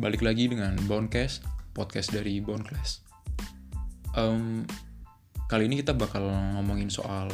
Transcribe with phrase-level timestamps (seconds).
[0.00, 1.44] balik lagi dengan Bondcast,
[1.76, 3.04] podcast dari Bondclass.
[4.16, 4.64] Em,
[5.44, 6.24] kali ini kita bakal
[6.56, 7.28] ngomongin soal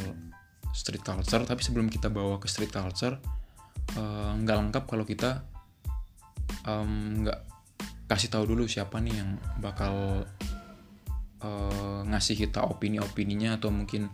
[0.75, 3.15] street culture, tapi sebelum kita bawa ke street culture,
[3.95, 5.47] eh, nggak lengkap kalau kita
[6.67, 7.39] nggak
[8.11, 10.27] kasih tahu dulu siapa nih yang bakal
[11.39, 14.11] eh, ngasih kita opini-opininya atau mungkin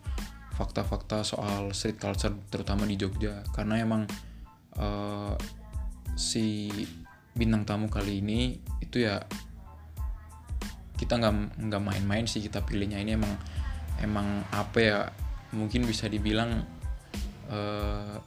[0.53, 4.05] fakta-fakta soal street culture terutama di Jogja karena emang
[4.77, 5.33] eh,
[6.13, 6.69] si
[7.33, 9.21] bintang tamu kali ini itu ya
[10.97, 13.01] kita nggak nggak main-main sih kita pilihnya.
[13.01, 13.33] Ini emang
[13.99, 14.99] emang apa ya
[15.53, 16.63] mungkin bisa dibilang
[17.49, 18.17] eh,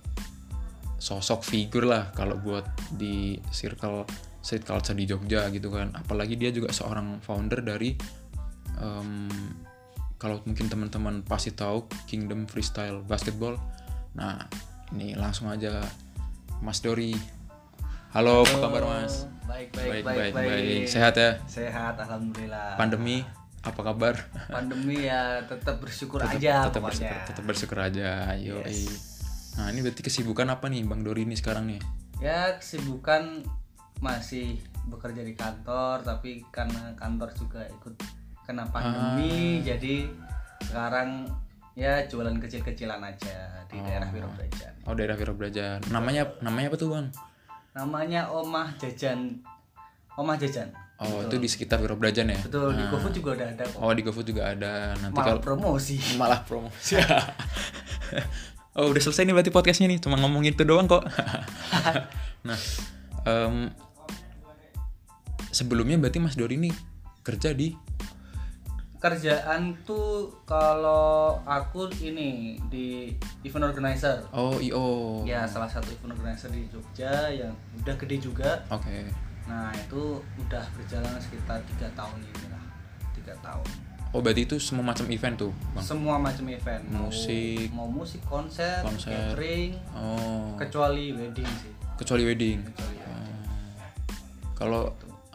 [0.99, 2.67] sosok figur lah kalau buat
[2.99, 4.03] di circle
[4.43, 5.95] street culture di Jogja gitu kan.
[5.95, 7.95] Apalagi dia juga seorang founder dari
[8.79, 9.31] em,
[10.19, 13.55] kalau mungkin teman-teman pasti tahu Kingdom Freestyle Basketball.
[14.19, 14.47] Nah
[14.95, 15.83] ini langsung aja
[16.63, 17.36] Mas Dori
[18.17, 19.29] halo apa kabar Mas?
[19.45, 21.37] Baik, baik, baik, baik, sehat ya?
[21.45, 22.73] Sehat, alhamdulillah.
[22.81, 23.21] pandemi
[23.61, 24.17] apa kabar?
[24.49, 26.89] Pandemi ya tetap bersyukur tetap, aja tetap pokoknya.
[26.89, 28.33] bersyukur tetap bersyukur aja.
[28.41, 28.89] Yo Yes.
[29.61, 31.81] nah ini berarti kesibukan apa nih Bang Dori ini sekarang nih?
[32.17, 33.45] Ya kesibukan
[34.01, 38.01] masih bekerja di kantor, tapi karena kantor juga ikut
[38.49, 39.77] kena pandemi, Ah.
[39.77, 40.09] jadi
[40.65, 41.29] sekarang
[41.77, 44.73] ya jualan kecil-kecilan aja di daerah Wirobrajan.
[44.89, 47.13] oh daerah Viro Brajan namanya namanya apa tuh Bang
[47.77, 49.45] Namanya Omah Jajan,
[50.17, 50.73] Omah Jajan.
[50.97, 52.41] oh itu di sekitar Viro Brajan ya?
[52.41, 53.79] Betul di GoFood juga udah ada kok.
[53.85, 54.97] oh di GoFood juga ada.
[54.97, 55.97] Nanti Malah kalau promosi.
[56.21, 56.97] malah promosi.
[58.77, 60.05] Oh udah selesai nih berarti podcastnya nih.
[60.05, 61.01] Cuma ngomongin itu doang kok.
[62.49, 62.61] Nah
[63.25, 63.73] em,
[65.49, 66.69] sebelumnya berarti Mas Dori ini
[67.25, 67.73] kerja di
[69.07, 73.15] kerjaan tuh kalau aku ini di
[73.47, 74.27] event organizer.
[74.35, 78.67] Oh io ya salah satu event organizer di Jogja yang udah gede juga.
[78.75, 79.07] Oke.
[79.47, 82.65] Nah itu udah berjalan sekitar tiga tahun ini lah.
[83.15, 83.69] Tiga tahun.
[84.11, 85.85] Oh berarti itu semua macam event tuh bang?
[85.87, 86.83] Semua macam event.
[86.91, 87.69] Mau, Musik.
[87.71, 89.15] mau musik konser, Konser.
[89.15, 90.59] catering oh.
[90.59, 91.73] kecuali wedding sih.
[91.95, 92.59] Kecuali wedding?
[92.67, 94.53] Kecuali Oh.
[94.57, 94.83] kalau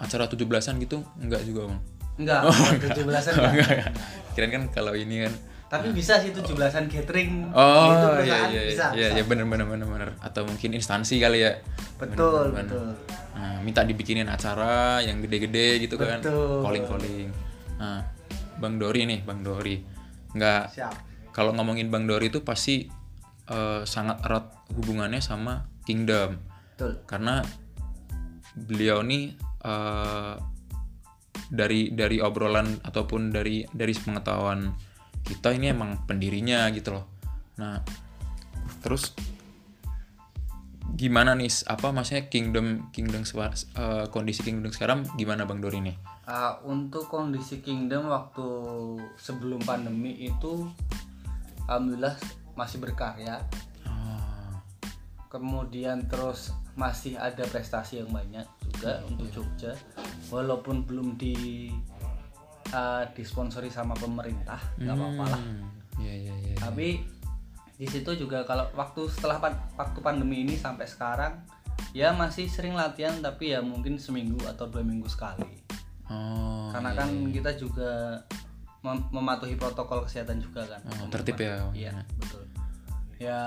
[0.01, 1.90] acara 17-an gitu enggak juga bang
[2.21, 2.41] enggak
[2.79, 3.67] tujuh belasan Oh, enggak.
[3.67, 3.89] enggak.
[4.31, 5.33] Kirain kan kalau ini kan.
[5.67, 9.15] Tapi bisa sih tujuh belasan catering Oh Itu iya iya bisa, iya bisa.
[9.15, 10.09] iya bener bener bener bener.
[10.19, 11.57] Atau mungkin instansi kali ya.
[11.95, 12.87] Betul Bener, bener, betul.
[12.91, 13.19] Bener.
[13.31, 16.19] Nah, minta dibikinin acara yang gede-gede gitu kan.
[16.19, 16.59] Betul.
[16.61, 17.29] calling calling.
[17.79, 18.03] Nah
[18.59, 19.79] Bang Dori nih Bang Dori.
[20.31, 20.93] Nggak siap.
[21.31, 22.91] Kalau ngomongin Bang Dori itu pasti
[23.47, 26.35] eh, sangat erat hubungannya sama Kingdom.
[26.75, 26.99] Betul.
[27.07, 27.39] Karena
[28.53, 29.31] beliau nih
[29.63, 30.35] eh,
[31.51, 34.71] dari dari obrolan ataupun dari dari pengetahuan
[35.21, 37.05] kita ini emang pendirinya gitu loh.
[37.59, 37.83] Nah,
[38.81, 39.13] terus
[40.91, 45.95] gimana nih apa maksudnya Kingdom Kingdom eh, kondisi Kingdom sekarang gimana Bang Dori nih?
[46.31, 48.47] Uh, untuk kondisi Kingdom waktu
[49.19, 50.69] sebelum pandemi itu
[51.67, 52.15] alhamdulillah
[52.55, 53.41] masih berkarya.
[53.83, 54.55] Oh,
[55.27, 59.75] Kemudian terus masih ada prestasi yang banyak juga untuk Jogja
[60.31, 61.67] walaupun belum di
[62.71, 65.41] uh, disponsori sama pemerintah, nggak apa-apa lah.
[65.41, 65.63] hmm,
[65.99, 66.55] Iya iya iya.
[66.57, 67.03] Tapi
[67.77, 71.43] di situ juga kalau waktu setelah pan- waktu pandemi ini sampai sekarang
[71.91, 75.59] ya masih sering latihan tapi ya mungkin seminggu atau dua minggu sekali.
[76.11, 78.19] Oh, karena kan kita juga
[78.83, 81.63] mem- mematuhi protokol kesehatan juga kan Oh, tertib ya.
[81.71, 82.43] iya betul
[83.15, 83.39] ya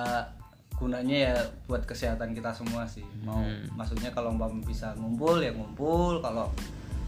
[0.74, 3.70] gunanya ya buat kesehatan kita semua sih mau Hmm.
[3.72, 6.50] maksudnya kalau umpama bisa ngumpul ya ngumpul kalau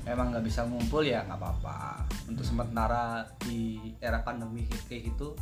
[0.03, 2.53] memang nggak bisa ngumpul ya nggak apa-apa untuk Hmm.
[2.55, 3.05] sementara
[3.41, 5.35] di era pandemi kayak gitu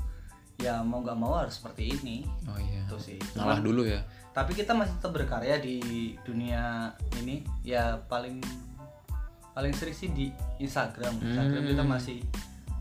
[0.56, 2.80] ya mau nggak mau harus seperti ini Oh iya.
[2.82, 4.00] itu sih Cuman- dulu ya.
[4.30, 5.78] tapi kita masih tetap berkarya di
[6.20, 8.40] dunia ini ya paling
[9.50, 10.26] paling sering sih di
[10.58, 11.70] Instagram Instagram Hmm.
[11.70, 12.18] kita masih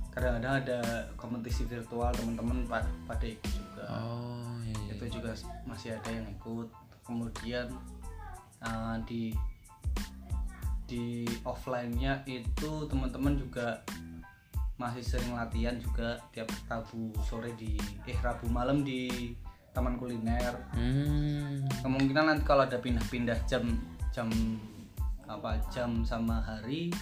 [0.10, 0.80] kadang-kadang ada
[1.14, 4.53] kompetisi virtual teman-teman pa- pada ikut juga Oh.
[5.04, 5.36] Itu juga
[5.68, 6.72] masih ada yang ikut.
[7.04, 7.68] Kemudian
[8.64, 9.36] uh, di
[10.88, 13.84] di offline-nya itu teman-teman juga
[14.80, 17.76] masih sering latihan juga tiap Rabu sore di
[18.08, 19.36] eh Rabu malam di
[19.76, 20.56] taman kuliner.
[20.72, 21.66] Hmm.
[21.82, 23.68] kemungkinan nanti kalau ada pindah-pindah jam
[24.14, 24.30] jam
[25.26, 26.94] apa jam sama hari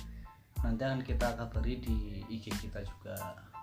[0.61, 3.17] nanti akan kita kabari di IG kita juga.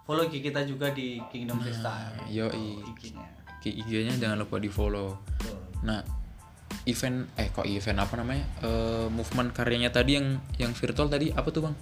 [0.05, 2.81] Follow IG kita juga di Kingdom Freestyle yoi.
[2.96, 5.19] IG-nya IG-nya jangan lupa di follow.
[5.82, 6.02] Nah,
[6.87, 8.44] event eh kok event apa namanya?
[8.62, 11.75] Eh, movement karyanya tadi yang yang virtual tadi apa tuh, Bang?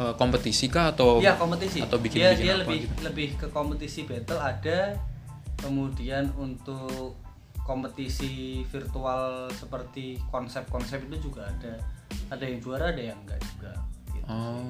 [0.00, 1.84] Eh, kompetisi kah atau Iya kompetisi.
[1.84, 2.94] atau bikin dia bikin dia apa lebih gitu?
[3.04, 4.96] lebih ke kompetisi battle ada,
[5.60, 7.20] kemudian untuk
[7.62, 11.76] kompetisi virtual seperti konsep-konsep itu juga ada.
[12.28, 13.72] ada yang juara ada yang enggak juga
[14.12, 14.28] gitu.
[14.28, 14.68] oh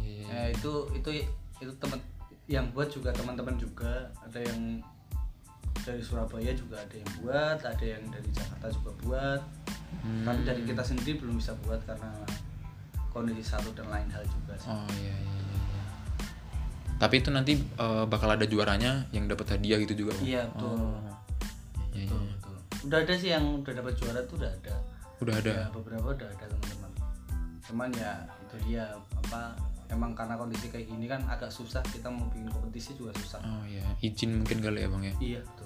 [0.00, 0.24] iya iya.
[0.28, 1.10] Ya, itu itu
[1.60, 2.00] itu teman
[2.48, 4.80] yang buat juga teman-teman juga ada yang
[5.82, 9.42] dari Surabaya juga ada yang buat ada yang dari Jakarta juga buat
[9.94, 10.26] Hmm.
[10.26, 12.10] tapi dari kita sendiri belum bisa buat karena
[13.08, 14.66] kondisi satu dan lain hal juga sih.
[14.66, 15.84] oh iya iya iya, iya.
[16.98, 20.12] tapi itu nanti eh, bakal ada juaranya yang dapat hadiah gitu juga?
[20.18, 20.76] Iya, betul.
[20.76, 20.98] oh.
[21.94, 22.26] iya, iya.
[22.36, 22.56] Betul.
[22.84, 24.74] Udah ada sih yang udah dapat juara tuh udah ada.
[25.22, 26.90] udah ada Ya, beberapa udah ada teman-teman.
[27.64, 28.12] Cuman ya
[28.44, 28.84] itu dia
[29.14, 29.54] apa
[29.88, 33.38] emang karena kondisi kayak gini kan agak susah kita mau bikin kompetisi juga susah.
[33.40, 35.63] oh iya izin mungkin kali ya bang ya Iya, betul.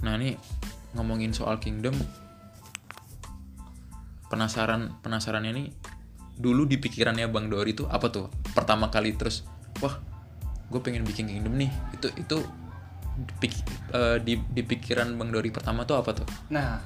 [0.00, 0.36] Nah ini
[0.96, 1.94] ngomongin soal Kingdom
[4.30, 5.68] penasaran penasarannya nih
[6.40, 8.32] dulu di pikirannya Bang Dori itu apa tuh?
[8.56, 9.44] Pertama kali terus
[9.84, 10.00] wah
[10.70, 11.70] gue pengen bikin Kingdom nih.
[11.94, 12.38] Itu itu
[13.20, 13.48] di,
[13.92, 16.26] eh, di, di pikiran Bang Dori pertama tuh apa tuh?
[16.48, 16.80] Nah,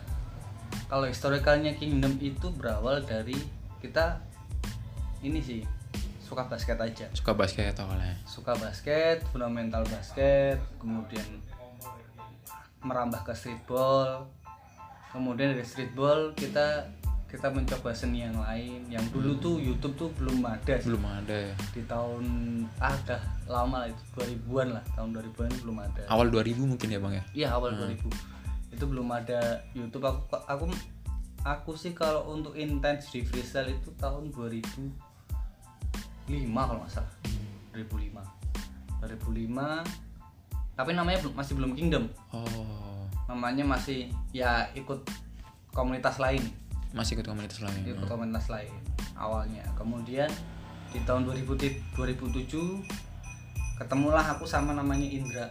[0.91, 3.37] kalau historicalnya Kingdom itu berawal dari
[3.79, 4.19] kita
[5.25, 5.61] ini sih
[6.25, 7.07] suka basket aja.
[7.13, 8.17] suka basket awalnya.
[8.27, 11.23] Suka basket, fundamental basket, kemudian
[12.85, 14.29] merambah ke streetball.
[15.11, 16.93] Kemudian dari streetball kita
[17.35, 18.87] kita mencoba seni yang lain.
[18.87, 20.87] Yang dulu tuh YouTube tuh belum ada sih.
[20.87, 21.55] belum ada ya.
[21.75, 22.25] Di tahun
[22.79, 26.03] ah udah lama lah itu 2000-an lah, tahun 2000-an itu belum ada.
[26.07, 27.25] awal 2000 mungkin ya Bang ya?
[27.35, 28.07] Iya awal 2000
[28.75, 30.07] itu belum ada YouTube.
[30.07, 30.65] Aku aku
[31.43, 37.15] aku sih kalau untuk intens di freestyle itu tahun 2005 kalau nggak salah.
[37.75, 38.23] 2005
[39.03, 40.04] 2005
[40.75, 42.11] tapi namanya masih belum Kingdom.
[42.35, 43.07] Oh.
[43.31, 45.07] Namanya masih ya ikut
[45.71, 46.43] komunitas lain.
[46.95, 48.71] Masih ikut komunitas lain ikut komunitas lain
[49.19, 49.63] awalnya.
[49.75, 50.31] Kemudian
[50.95, 52.87] di tahun 2000 ti- 2007
[53.83, 55.47] ketemulah aku sama namanya Indra.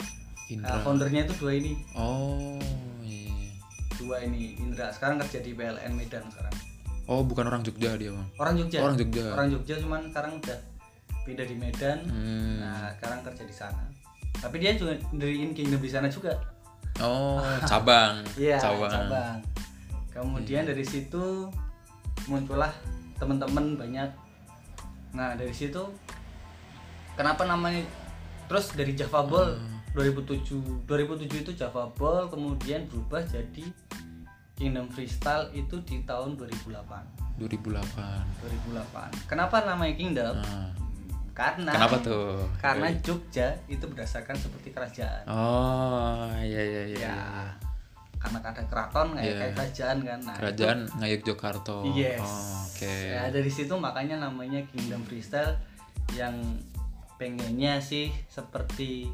[0.48, 0.76] Indra.
[0.76, 1.76] Nah, foundernya itu dua ini.
[1.96, 2.60] Oh
[3.04, 3.52] iya.
[4.00, 4.92] Dua ini Indra.
[4.92, 6.56] Sekarang kerja di PLN Medan sekarang.
[7.04, 8.28] Oh bukan orang Jogja dia Bang?
[8.40, 8.80] Orang Jogja.
[8.80, 9.24] Orang Jogja.
[9.36, 10.60] Orang Jogja cuman sekarang udah
[11.28, 12.00] pindah di Medan.
[12.08, 12.60] Hmm.
[12.64, 13.93] nah sekarang kerja di sana
[14.44, 16.36] tapi dia juga diriin Kingdom di sana juga.
[17.00, 18.20] Oh cabang.
[18.44, 19.40] Iya cabang, cabang.
[20.12, 21.48] Kemudian dari situ
[22.28, 22.76] muncullah
[23.16, 24.12] teman-teman banyak.
[25.16, 25.80] Nah dari situ
[27.16, 27.80] kenapa namanya?
[28.52, 29.72] Terus dari Java Ball Hmm.
[29.94, 33.62] 2007 2007 itu Java Ball kemudian berubah jadi
[34.58, 40.34] Kingdom Freestyle itu di tahun 2008 2008 2008 kenapa namanya Kingdom?
[40.42, 40.74] Nah,
[41.34, 47.18] karena kenapa tuh karena Jogja itu berdasarkan seperti kerajaan oh iya iya iya ya
[48.16, 49.36] karena ada keraton kayak Iya.
[49.36, 52.22] kayak kerajaan kan nah kerajaan ngayuk Jogarta Yes.
[52.22, 55.58] oh, oke Ya dari situ makanya namanya Kingdom Freestyle
[56.14, 56.38] yang
[57.16, 59.10] pengennya sih seperti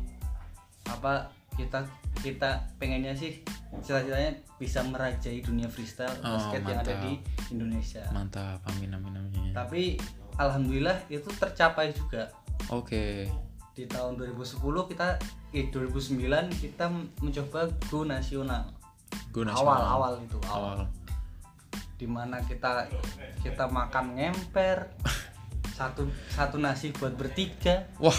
[0.86, 1.84] apa kita
[2.20, 3.40] kita pengennya sih
[3.80, 7.06] cita-citanya bisa merajai dunia freestyle Oh, basket yang ada mantap.
[7.06, 7.14] di
[7.50, 8.04] Indonesia.
[8.10, 9.96] mantap amin amin amin Tapi
[10.40, 12.32] alhamdulillah itu tercapai juga.
[12.72, 13.28] oke.
[13.76, 14.60] Di tahun 2010
[14.92, 15.20] kita
[15.52, 16.86] eh 2009 kita
[17.20, 18.72] mencoba go nasional.
[19.30, 20.88] gue Awal-awal itu awal.
[22.00, 22.88] Di mana kita
[23.44, 24.90] kita makan ngemper
[25.78, 27.86] satu satu nasi buat bertiga.
[28.00, 28.16] Wah.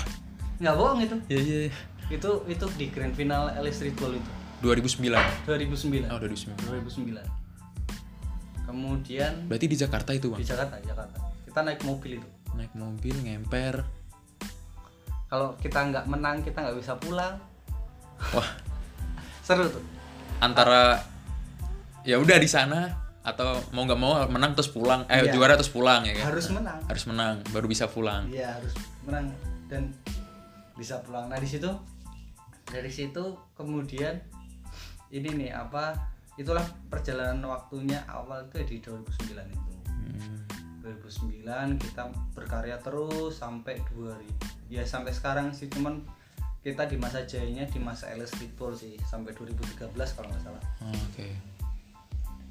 [0.61, 1.17] Nggak bohong itu.
[1.33, 1.73] Iya iya iya.
[2.11, 4.31] itu itu di grand final LA Streetball itu.
[4.61, 11.67] 2009 2009 oh 2009 2009 kemudian berarti di Jakarta itu di bang Jakarta Jakarta kita
[11.67, 12.29] naik mobil itu.
[12.55, 13.83] Naik mobil ngemper.
[15.27, 17.43] Kalau kita nggak menang kita nggak bisa pulang.
[18.31, 18.51] Wah.
[19.47, 19.83] Seru tuh.
[20.39, 21.03] Antara
[22.07, 22.87] ya udah di sana
[23.21, 25.35] atau mau nggak mau menang terus pulang eh Iya.
[25.35, 26.31] juara terus pulang ya kan?
[26.31, 26.79] Harus menang.
[26.87, 28.31] Harus menang baru bisa pulang.
[28.31, 29.27] Iya harus menang
[29.67, 29.91] dan
[30.79, 31.27] bisa pulang.
[31.27, 31.69] Nah di situ
[32.71, 34.23] dari situ kemudian
[35.11, 35.99] ini nih apa
[36.39, 39.73] itulah perjalanan waktunya awal tuh di 2009 itu.
[39.91, 40.39] Hmm.
[40.99, 46.03] 2009 kita berkarya terus sampai 2000 ya sampai sekarang sih cuman
[46.61, 50.63] kita di masa jayanya di masa LS Streetball sih sampai 2013 kalau nggak salah.
[50.85, 51.29] Oh, oke.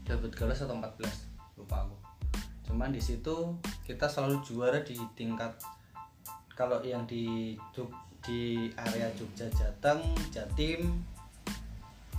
[0.10, 1.98] 2013 atau 14 lupa aku.
[2.66, 3.54] Cuman di situ
[3.86, 5.54] kita selalu juara di tingkat
[6.58, 7.94] kalau yang di Jog-
[8.26, 10.92] di area Jogja Jateng Jatim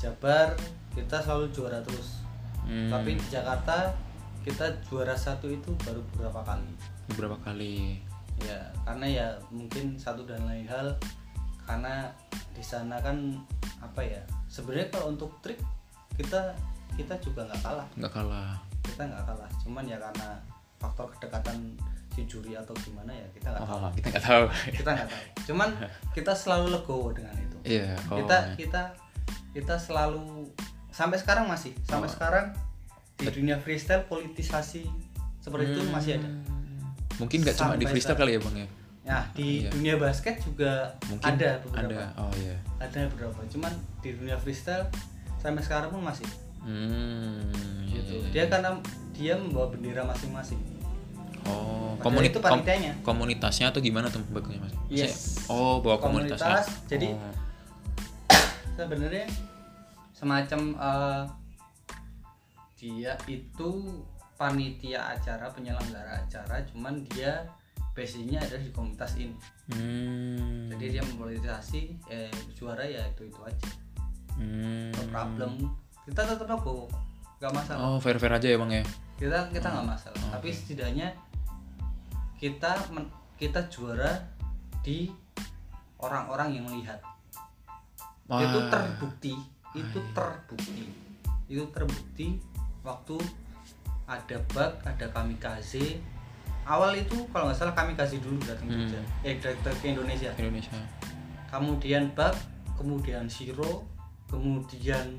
[0.00, 0.56] Jabar
[0.94, 2.22] kita selalu juara terus.
[2.64, 3.92] Hmm, tapi di Jakarta
[4.40, 6.72] kita juara satu itu baru beberapa kali.
[7.12, 8.00] Beberapa kali.
[8.40, 10.96] Ya karena ya mungkin satu dan lain hal
[11.68, 12.08] karena
[12.56, 13.36] di sana kan
[13.80, 15.60] apa ya sebenarnya kalau untuk trik
[16.16, 16.56] kita
[16.96, 17.88] kita juga nggak kalah.
[18.00, 18.56] Nggak kalah.
[18.80, 20.28] Kita nggak kalah cuman ya karena
[20.80, 21.76] faktor kedekatan
[22.10, 23.76] si juri atau gimana ya kita nggak tahu.
[23.76, 24.44] oh kita nggak tahu.
[24.72, 25.22] Kita nggak tahu.
[25.52, 25.68] Cuman
[26.16, 27.56] kita selalu legowo dengan itu.
[27.76, 28.82] Iya oh, kita kita
[29.52, 30.48] kita selalu
[30.88, 31.76] sampai sekarang masih.
[31.84, 32.14] Sampai Oh.
[32.16, 32.46] sekarang
[33.20, 34.82] di dunia freestyle politisasi
[35.38, 36.46] seperti itu masih ada Hmm.
[37.18, 38.68] Mungkin nggak cuma di freestyle kali ya bang ya?
[39.00, 39.70] nah di Iya.
[39.70, 42.20] dunia basket juga Mungkin ada beberapa Ada.
[42.20, 42.56] Oh iya.
[42.78, 44.86] ada beberapa cuman di dunia freestyle
[45.36, 46.24] sampai sekarang pun masih
[46.60, 47.40] Hmm.
[47.82, 48.44] iya, gitu iya, dia iya.
[48.46, 48.70] karena
[49.10, 50.60] dia membawa bendera masing-masing
[51.42, 52.92] Oh, komunit itu panitianya.
[53.00, 54.76] kom- komunitasnya atau gimana tuh bagusnya mas?
[54.86, 55.44] Yes.
[55.46, 56.60] Oh, bawa komunitasnya.
[56.60, 57.34] Komunitas, jadi Oh.
[58.76, 59.24] sebenarnya
[60.12, 61.22] semacam eh,
[62.80, 64.00] dia itu
[64.40, 67.44] panitia acara penyelenggara acara cuman dia
[67.92, 69.36] basicnya adalah di komunitas ini.
[69.68, 70.72] Hmm.
[70.72, 73.68] jadi dia mempolitisasi eh, juara ya itu itu aja.
[74.40, 74.88] Hmm.
[74.96, 75.52] no problem.
[76.08, 76.88] Kita tetap nopo
[77.36, 77.80] nggak masalah.
[77.84, 78.84] Oh, fair fair aja ya bang ya.
[79.20, 80.16] kita kita nggak masalah.
[80.16, 81.12] Oh, tapi setidaknya
[82.40, 84.24] kita men- kita juara
[84.80, 85.12] di
[86.00, 87.04] orang-orang yang melihat.
[88.24, 88.40] Wah.
[88.40, 89.34] itu terbukti
[89.76, 90.84] itu terbukti.
[91.50, 92.40] Itu terbukti
[92.80, 93.16] waktu
[94.04, 96.00] ada bug ada kamikaze
[96.62, 98.84] awal itu kalau nggak salah kamikaze dulu datang Hmm.
[98.84, 99.00] Jogja.
[99.22, 100.74] eh datang ke Indonesia Indonesia.
[101.46, 102.34] kemudian bug
[102.74, 103.84] kemudian Shiro
[104.26, 105.18] kemudian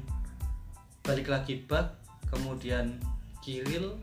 [1.02, 1.88] balik lagi bug
[2.28, 2.96] kemudian
[3.40, 3.98] Kiril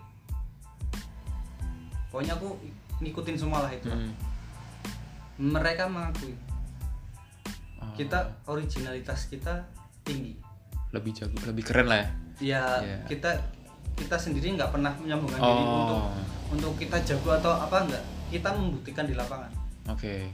[2.09, 2.57] pokoknya aku
[2.99, 4.13] ngikutin semua lah itu Hmm.
[5.39, 6.35] mereka mengakui
[7.79, 9.63] Oh, kita originalitas kita
[10.03, 10.35] tinggi
[10.91, 12.09] lebih jago, lebih keren lah ya.
[12.41, 12.99] Ya Iya.
[13.05, 13.31] kita
[13.93, 15.75] kita sendiri nggak pernah menyambungkan diri Oh.
[15.77, 16.01] untuk
[16.51, 19.51] untuk kita jago atau apa enggak kita membuktikan di lapangan
[19.87, 20.31] Oke.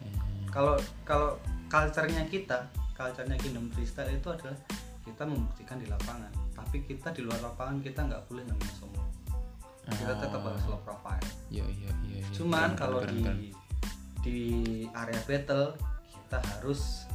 [0.00, 0.46] Hmm.
[0.48, 4.56] kalau kalau culture-nya kita culture-nya Kingdom Freestyle itu adalah
[5.02, 9.08] kita membuktikan di lapangan tapi kita di luar lapangan kita nggak boleh namanya sombong
[9.86, 10.48] kita tetap Oh.
[10.48, 12.18] harus low profile Iya iya iya.
[12.18, 12.26] iya.
[12.32, 13.38] cuman kalau di keren.
[14.20, 14.38] di
[14.90, 15.78] area battle
[16.08, 17.05] kita harus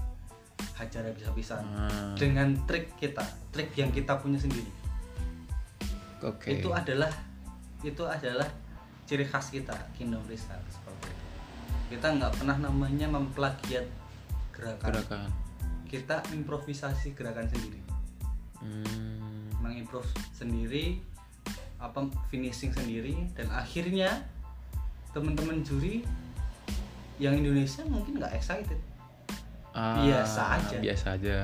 [0.82, 3.22] hajar habis-habisan Ah, dengan trik kita
[3.54, 4.68] trik yang kita punya sendiri.
[6.22, 6.58] Oke.
[6.58, 7.10] itu adalah
[7.82, 8.46] itu adalah
[9.10, 11.26] ciri khas kita Kingdom Freestyle seperti itu.
[11.98, 13.86] Kita nggak pernah namanya memplagiat
[14.54, 14.90] gerakan.
[14.90, 15.30] Gerakan.
[15.92, 17.82] kita improvisasi gerakan sendiri.
[18.62, 19.50] Hmm.
[19.62, 20.06] mengimprove
[20.38, 21.02] sendiri
[21.82, 24.22] apa finishing sendiri dan akhirnya
[25.18, 26.06] teman-teman juri
[27.18, 28.78] yang Indonesia mungkin nggak excited
[29.72, 30.78] Ah, biasa aja.
[30.78, 31.38] Biasa aja.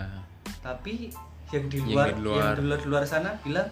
[0.57, 1.07] tapi
[1.47, 2.35] yang di Yang luar di luar.
[2.37, 3.69] yang di luar, luar sana bilang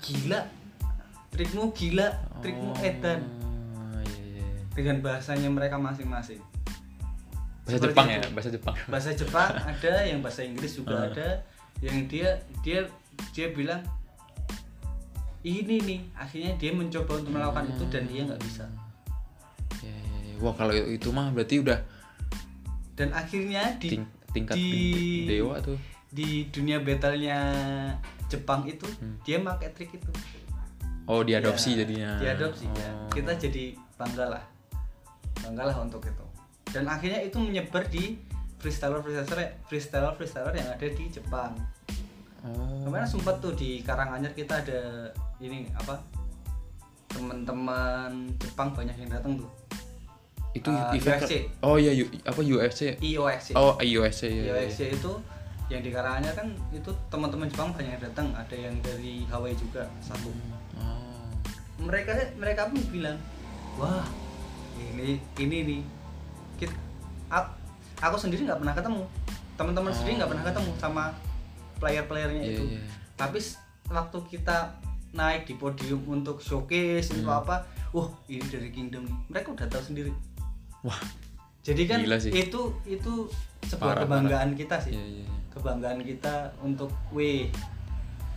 [0.00, 0.40] gila
[1.30, 3.20] trikmu gila trikmu Oh, edan
[4.04, 4.46] iya, iya.
[4.72, 6.42] dengan bahasanya mereka masing-masing
[7.64, 8.14] Bahasa Seperti Jepang itu.
[8.14, 8.74] ya, bahasa Jepang.
[8.86, 11.08] bahasa Jepang ada yang bahasa Inggris juga Ah.
[11.08, 11.28] ada
[11.80, 12.28] yang dia
[12.60, 12.80] dia
[13.30, 13.80] dia bilang
[15.42, 18.66] ini nih akhirnya dia mencoba untuk melakukan itu dan dia nggak bisa
[19.76, 20.34] Iya, iya, iya.
[20.38, 21.78] Wah kalau itu mah berarti udah
[22.94, 24.72] dan akhirnya di ting- tingkat di
[25.28, 25.78] dewa tuh.
[26.08, 27.38] di dunia battlenya
[28.26, 29.18] Jepang itu Hmm.
[29.20, 30.10] dia pakai trik itu
[31.04, 32.10] Oh diadopsi Ya, jadinya.
[32.16, 32.88] diadopsi ya.
[32.88, 33.10] Oh.
[33.10, 34.44] kita jadi bangga lah
[35.36, 36.24] bangga lah untuk itu
[36.66, 38.16] dan akhirnya itu menyebar di
[38.56, 41.52] freestyler freestyler freestyler freestyler yang ada di Jepang
[42.40, 42.84] Oh.
[42.84, 45.08] kemarin sempat tuh di Karanganyar kita ada
[45.38, 45.96] ini apa
[47.08, 49.50] teman-teman Jepang banyak yang datang tuh
[50.54, 51.32] Itu Ah, event UFC.
[51.60, 52.94] Oh iya U- apa UFC?
[52.96, 54.42] IOXC Oh IOSC ya.
[54.54, 55.12] IOXC itu
[55.66, 59.82] yang di Karanganyar kan itu teman-teman Jepang banyak yang datang ada yang dari Hawaii juga
[59.98, 60.30] satu
[60.74, 61.26] Oh.
[61.80, 63.16] mereka mereka pun bilang
[63.74, 64.04] wah
[64.76, 65.80] ini ini nih
[66.56, 66.78] Kit-
[67.26, 67.50] a-
[67.98, 69.02] aku sendiri nggak pernah ketemu
[69.54, 69.96] teman-teman Oh.
[69.96, 71.04] sendiri nggak pernah ketemu sama
[71.74, 72.80] player-playernya Iya, itu iya.
[73.14, 73.38] tapi
[73.88, 74.56] waktu kita
[75.12, 77.26] naik di podium untuk showcase Hmm.
[77.26, 80.10] apa wah ini dari Kingdom mereka udah tahu sendiri
[80.84, 81.00] Wah.
[81.60, 82.28] jadi kan Gila sih.
[82.30, 83.12] itu itu
[83.64, 85.24] sebuah Parah, kebanggaan kita sih Iya iya.
[85.24, 85.28] iya.
[85.48, 87.48] kebanggaan kita untuk weh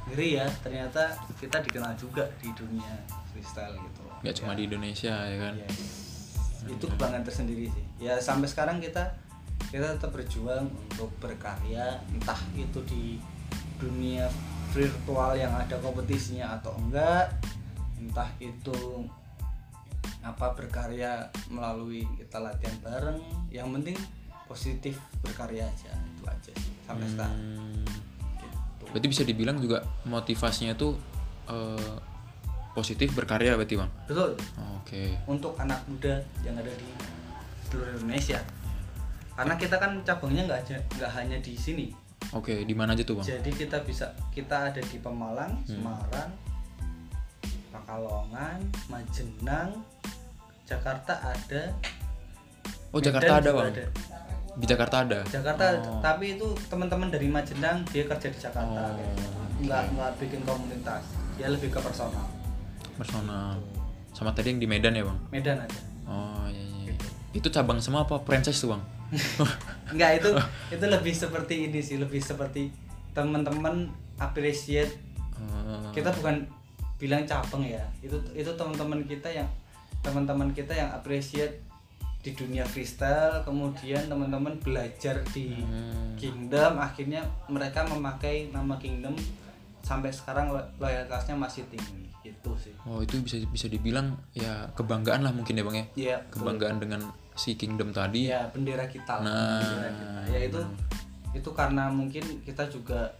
[0.07, 2.87] ngeri ya ternyata kita dikenal juga di dunia
[3.27, 4.15] freestyle gitu loh.
[4.23, 4.57] Nggak cuma Ya.
[4.57, 5.53] di Indonesia ya kan.
[5.59, 5.79] Yes.
[6.67, 8.99] itu kebanggaan tersendiri sih ya sampai sekarang kita
[9.67, 13.19] kita tetap berjuang untuk berkarya entah itu di
[13.77, 14.27] dunia
[14.71, 17.31] virtual yang ada kompetisinya atau enggak
[17.97, 19.07] entah itu
[20.27, 21.11] apa berkarya
[21.47, 23.19] melalui kita latihan bareng
[23.49, 23.95] yang penting
[24.43, 27.85] positif berkarya aja itu aja sih sampai sekarang Hmm.
[28.37, 28.83] gitu.
[28.89, 30.95] Berarti bisa dibilang juga motivasinya tuh
[31.45, 31.95] eh,
[32.71, 33.91] positif berkarya berarti bang.
[34.05, 35.15] betul Oh, Oke.
[35.25, 36.89] untuk anak muda yang ada di
[37.65, 38.39] seluruh Indonesia
[39.33, 41.87] karena kita kan cabangnya nggak aja nggak hanya di sini
[42.31, 43.25] Oke di mana aja tuh bang?
[43.29, 45.79] jadi kita bisa kita ada di Pemalang Hmm.
[45.79, 46.29] Semarang
[47.69, 49.69] Pakalongan Majenang
[50.67, 51.61] Jakarta ada
[52.89, 53.67] Oh Medan Jakarta ada bang.
[54.57, 55.19] Di Jakarta ada.
[55.23, 56.01] Jakarta Oh.
[56.01, 59.39] tapi itu teman-teman dari Majenang dia kerja di Jakarta Oh, kayak gitu.
[59.63, 62.25] nggak nggak bikin komunitas dia lebih ke personal
[62.93, 63.57] personal
[64.11, 66.91] sama tadi yang di Medan ya bang Medan aja oh iya, iya.
[66.91, 67.05] Gitu.
[67.35, 68.83] itu cabang semua apa franchise tuh bang
[69.93, 70.29] Enggak itu
[70.75, 72.69] itu lebih seperti ini sih lebih seperti
[73.13, 75.05] teman-teman appreciate
[75.37, 75.93] Oh.
[75.93, 76.49] kita bukan
[76.97, 79.45] bilang cabang ya itu itu teman-teman kita yang
[79.99, 81.63] teman-teman kita yang appreciate
[82.17, 86.17] di dunia freestyle kemudian teman-teman belajar di Hmm.
[86.17, 89.13] Kingdom akhirnya mereka memakai nama Kingdom
[89.79, 95.21] sampai sekarang lo- loyalitasnya masih tinggi gitu sih oh itu bisa bisa dibilang ya kebanggaan
[95.21, 96.33] lah mungkin ya bang ya betul.
[96.33, 97.01] kebanggaan dengan
[97.33, 99.61] si Kingdom tadi ya bendera kita Nah.
[99.61, 100.19] bendera kita.
[100.27, 100.59] ya itu
[101.33, 103.13] itu karena mungkin kita juga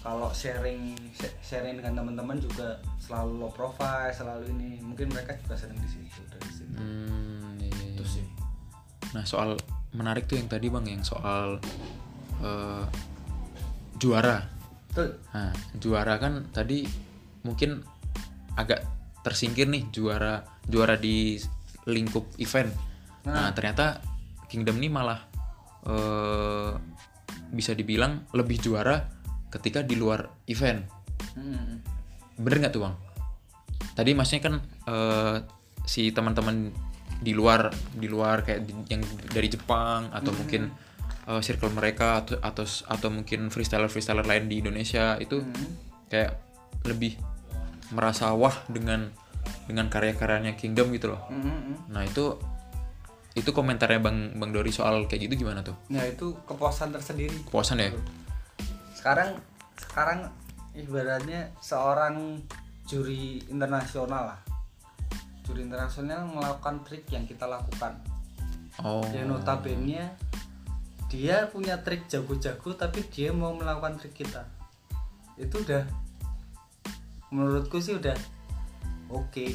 [0.00, 5.56] kalau sharing sh- sharing dengan teman-teman juga selalu low profile selalu ini mungkin mereka juga
[5.56, 8.14] sering di situ dari situ Hmm, iya, iya, itu iya.
[8.20, 8.26] sih
[9.14, 9.54] Nah soal
[9.94, 11.62] menarik tuh yang tadi bang yang soal
[12.42, 12.84] eh,
[13.96, 14.42] juara.
[14.90, 16.82] betul Nah juara kan tadi
[17.46, 17.78] mungkin
[18.58, 18.82] agak
[19.22, 21.38] tersingkir nih juara juara di
[21.86, 22.72] lingkup event.
[23.24, 24.00] Nah, ternyata
[24.48, 25.20] Kingdom ini malah
[25.86, 26.72] eh,
[27.50, 28.98] bisa dibilang lebih juara
[29.54, 30.82] ketika di luar event.
[31.38, 31.78] Hmm.
[32.34, 32.94] Bener nggak tuh bang?
[33.94, 34.54] Tadi maksudnya kan
[34.90, 35.36] eh,
[35.86, 36.74] si teman-teman
[37.22, 40.74] di luar di luar kayak di- yang dari Jepang atau mungkin
[41.30, 45.40] eh, circle mereka atau atau atau mungkin freestyler freestyler lain di Indonesia itu
[46.10, 46.34] kayak
[46.84, 47.16] lebih
[47.94, 49.08] merasa wah dengan
[49.64, 51.20] dengan karya-karyanya Kingdom gitu loh.
[51.30, 51.76] Hmm, hmm, hmm.
[51.94, 52.36] Nah itu
[53.34, 55.74] itu komentarnya bang bang Dori soal kayak gitu gimana tuh?
[55.90, 57.90] nah itu kepuasan tersendiri Kepuasan ya?
[59.04, 59.36] Sekarang
[59.76, 60.32] sekarang
[60.72, 62.40] ibaratnya seorang
[62.88, 64.40] juri internasional lah.
[65.44, 68.00] Juri internasional melakukan trik yang kita lakukan.
[68.80, 69.06] Oh.
[69.14, 70.18] ya notabene
[71.06, 74.48] dia punya trik jago-jago tapi dia mau melakukan trik kita.
[75.36, 75.84] Itu udah
[77.28, 78.16] menurutku sih udah
[79.12, 79.46] oke.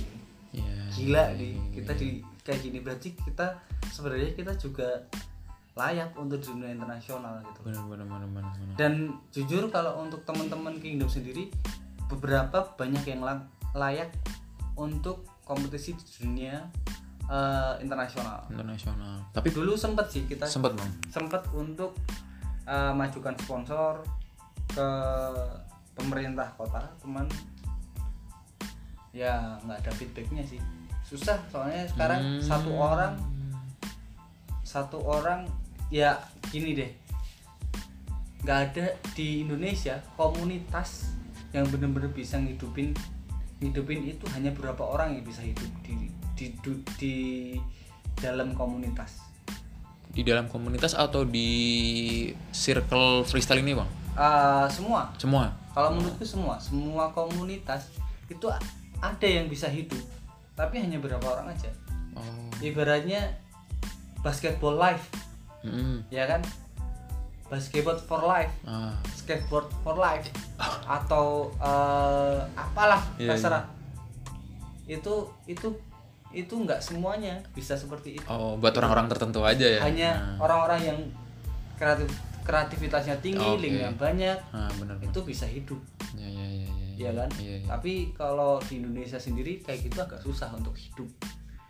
[0.53, 2.85] Iya, gila iya, nih iya, kita di kayak gini.
[2.85, 3.57] Berarti kita
[3.89, 5.09] sebenarnya kita juga
[5.79, 8.27] layak untuk dunia internasional gitu bener bener bener.
[8.27, 8.75] bener.
[8.75, 8.93] dan
[9.31, 11.47] jujur kalau untuk teman-teman Kingdom sendiri
[12.11, 13.23] beberapa banyak yang
[13.71, 14.11] layak
[14.75, 16.59] untuk kompetisi di dunia
[17.29, 19.23] eh, internasional Internasional.
[19.31, 20.91] Tapi dulu sempat sih kita sempat bang.
[21.07, 21.95] sempat untuk
[22.67, 24.03] eh, majukan sponsor
[24.69, 24.89] ke
[25.95, 27.25] pemerintah kota teman
[29.09, 30.61] ya nggak ada feedbacknya sih
[31.01, 32.41] susah soalnya sekarang Hmm.
[32.45, 33.13] satu orang
[34.61, 35.49] satu orang
[35.89, 36.91] ya gini deh
[38.39, 41.11] nggak ada di Indonesia komunitas
[41.51, 42.93] yang benar-benar bisa ngidupin
[43.59, 47.15] ngidupin itu hanya beberapa orang yang bisa hidup di di du- di
[48.15, 49.19] dalam komunitas
[50.09, 51.51] di dalam komunitas atau di
[52.49, 53.89] circle freestyle ini bang?
[54.15, 55.51] Eh, semua Semua.
[55.69, 57.91] kalau menurutku semua semua komunitas
[58.25, 58.47] itu
[58.99, 59.99] ada yang bisa hidup
[60.53, 61.69] tapi hanya beberapa orang aja
[62.17, 62.49] Oh.
[62.59, 63.31] ibaratnya
[64.19, 65.07] basketball life
[65.61, 66.07] Mm-mm.
[66.07, 66.41] ya kan
[67.45, 68.93] basketball for life Ah.
[69.11, 70.29] skateboard for life
[70.85, 73.65] atau eh, apalah Iya, terserah
[74.85, 75.13] itu
[75.45, 75.67] itu
[76.29, 79.81] itu nggak semuanya bisa seperti itu Oh, buat orang-orang tertentu aja ya.
[79.81, 80.37] hanya Nah.
[80.39, 80.99] orang-orang yang
[81.75, 82.09] kreatif
[82.41, 83.61] kreativitasnya tinggi Oke.
[83.61, 85.09] linknya banyak Ah, benar benar.
[85.09, 85.77] itu bisa hidup
[86.13, 86.93] Ya ya ya ya.
[86.99, 87.67] ya kan Iya, iya.
[87.67, 91.09] tapi kalau di Indonesia sendiri kayak gitu agak susah untuk hidup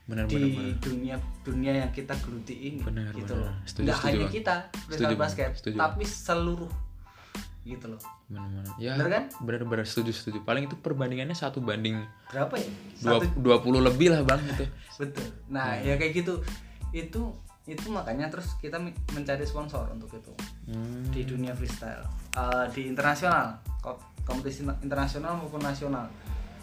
[0.09, 0.73] Benar di benar.
[0.81, 3.45] dunia dunia yang kita geluti ini Benar, gitu benar.
[3.45, 4.33] loh Setuju, nggak setuju, hanya Bang.
[4.33, 4.55] kita
[4.89, 5.77] Setuju, basket Setuju.
[5.77, 6.71] tapi seluruh
[7.61, 8.65] gitu loh Benar benar.
[8.75, 8.93] Ya.
[8.95, 9.23] Benar kan?
[9.39, 10.37] Benar benar setuju setuju.
[10.41, 12.69] Paling itu perbandingannya satu banding berapa ya
[12.99, 14.65] dua satu dua puluh lebih lah bang itu.
[14.97, 16.33] betul nah ya kayak gitu
[16.91, 17.21] itu
[17.63, 20.33] itu makanya terus kita mencari sponsor untuk itu
[20.65, 21.05] Hmm.
[21.07, 26.05] di dunia freestyle Eh, di internasional ko- kompetisi na- internasional maupun nasional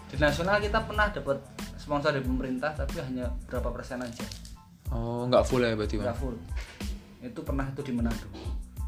[0.07, 1.39] di nasional kita pernah dapat
[1.77, 4.25] sponsor dari pemerintah tapi hanya berapa persen aja
[4.87, 6.39] Oh, nggak full ya berarti nggak full
[7.19, 8.29] itu pernah itu di Manado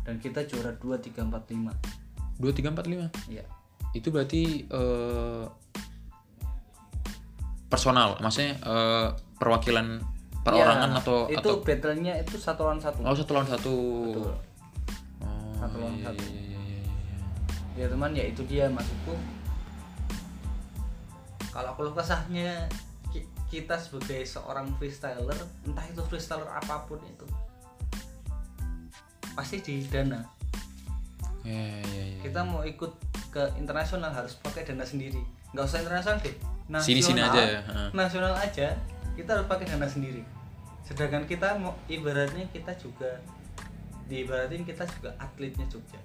[0.07, 1.99] dan kita juara 2 3 4 5
[2.39, 3.11] Dua tiga empat lima.
[3.27, 3.43] iya
[3.91, 5.45] Itu berarti eh,
[7.67, 9.99] personal, maksudnya eh, perwakilan
[10.47, 13.75] perorangan Iya, atau itu atau battle-nya itu satu lawan satu oh satu lawan satu.
[14.07, 14.33] Betul.
[15.19, 16.23] Oh, Satu lawan iya, satu.
[16.25, 16.79] iya, iya, iya,
[17.75, 17.85] iya.
[17.85, 19.13] ya teman ya itu dia maksudku
[21.59, 22.71] kalau keluh kesahnya
[23.11, 25.35] ki- kita sebagai seorang freestyler
[25.67, 27.27] entah itu freestyler apa pun itu
[29.35, 30.23] pasti di dana.
[31.43, 32.21] Iya, iya, iya.
[32.23, 32.95] kita mau ikut
[33.35, 35.19] ke internasional harus pakai dana sendiri.
[35.51, 36.37] Nggak usah internasional deh.
[36.71, 38.79] Nasional Sini-sini aja ya, nasional aja
[39.19, 40.23] kita harus pakai dana sendiri.
[40.87, 43.19] Sedangkan kita mau ibaratnya kita juga
[44.07, 45.99] diibaratin kita juga atletnya Jogja.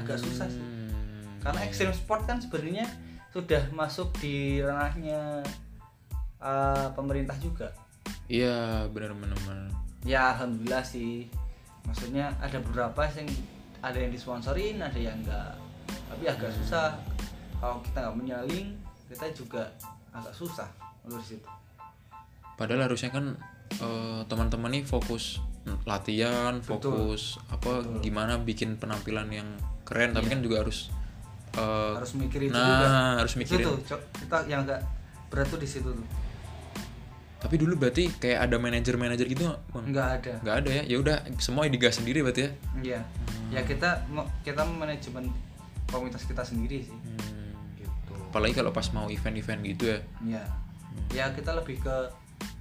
[0.00, 0.64] Agak susah sih.
[0.64, 2.88] Hmm, karena iya, extreme sport kan sebenarnya
[3.32, 5.40] sudah masuk di ranahnya
[6.38, 7.68] eh, pemerintah juga
[8.26, 9.38] iya benar benar
[10.02, 11.26] ya alhamdulillah sih
[11.82, 13.28] maksudnya ada beberapa yang
[13.80, 15.56] ada yang disponsorin ada yang enggak
[16.08, 16.58] tapi agak Hmm.
[16.60, 16.88] susah
[17.58, 18.66] kalau kita nggak menyaling
[19.08, 19.62] kita juga
[20.10, 20.68] agak susah
[21.02, 21.48] menurut situ
[22.54, 23.34] padahal harusnya kan
[23.74, 25.40] eh, teman-teman nih fokus
[25.86, 26.92] latihan Betul.
[26.92, 28.02] fokus apa Betul.
[28.02, 29.48] gimana bikin penampilan yang
[29.82, 30.32] keren tapi Iya.
[30.34, 30.90] kan juga harus
[31.56, 32.88] eh, harus mikirin itu nah juga.
[33.20, 33.66] harus mikirin.
[33.84, 34.00] Cok.
[34.24, 34.80] kita yang agak
[35.28, 36.06] berat tuh di situ tuh.
[37.42, 39.84] Tapi dulu berarti kayak ada manajer-manajer gitu nggak, bang?
[39.90, 40.32] Nggak ada.
[40.46, 40.82] Nggak ada ya?
[40.86, 42.50] Ya udah semua digas sendiri berarti ya?
[42.78, 43.00] Iya.
[43.50, 45.26] Ya kita mau kita manajemen
[45.90, 46.94] komunitas kita sendiri sih.
[46.94, 47.52] Hmm.
[47.76, 48.14] gitu.
[48.30, 49.98] Apalagi kalau pas mau event-event gitu ya?
[50.22, 50.44] Ya
[51.12, 51.96] ya kita lebih ke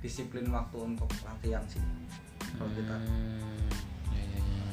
[0.02, 1.80] disiplin waktu untuk latihan sih.
[2.58, 2.96] Kalau kita.
[2.98, 3.70] Hmm,
[4.12, 4.66] ya, ya, ya.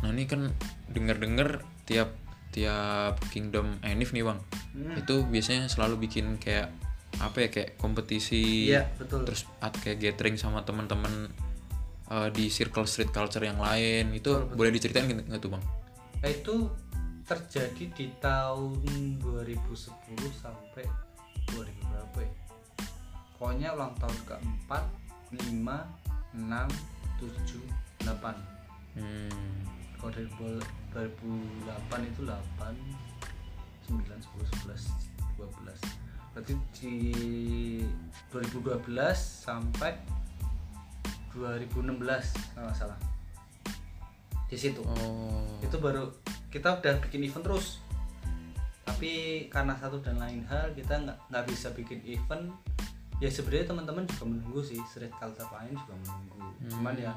[0.00, 0.48] Nah ini kan
[0.90, 2.14] denger-denger tiap
[2.50, 4.38] tiap Kingdom Enif nih bang,
[4.70, 4.94] Hmm.
[4.94, 6.70] itu biasanya selalu bikin kayak
[7.18, 11.30] apa ya kayak kompetisi, iya betul terus at kayak gathering sama teman-teman
[12.06, 14.56] eh, di circle street culture yang lain itu Betul, betul.
[14.56, 15.64] boleh diceritain nggak nggak tuh bang?
[16.20, 16.54] Nah, itu
[17.24, 18.70] terjadi di tahun
[19.18, 19.94] 2010
[20.34, 20.84] sampai
[21.48, 22.32] 2000 berapa ya?
[23.34, 24.84] Pokoknya ulang tahun keempat,
[25.32, 25.86] lima,
[26.30, 26.68] enam,
[27.16, 27.62] tujuh,
[27.98, 28.34] delapan.
[28.92, 29.79] Hmm.
[30.00, 32.74] Kalau dari bol- 2008 itu 8,
[33.86, 34.90] 9, 10, 11,
[35.36, 35.78] 12.
[36.32, 36.94] Berarti di
[38.32, 39.94] 2012 sampai
[41.30, 42.98] 2016 kalau salah.
[44.50, 45.46] Di situ Oh.
[45.62, 46.10] itu baru
[46.50, 47.78] kita udah bikin event terus
[48.82, 52.50] tapi karena satu dan lain hal kita nggak nggak bisa bikin event
[53.22, 57.14] ya sebenarnya teman-teman juga menunggu sih street culture lain juga menunggu cuman ya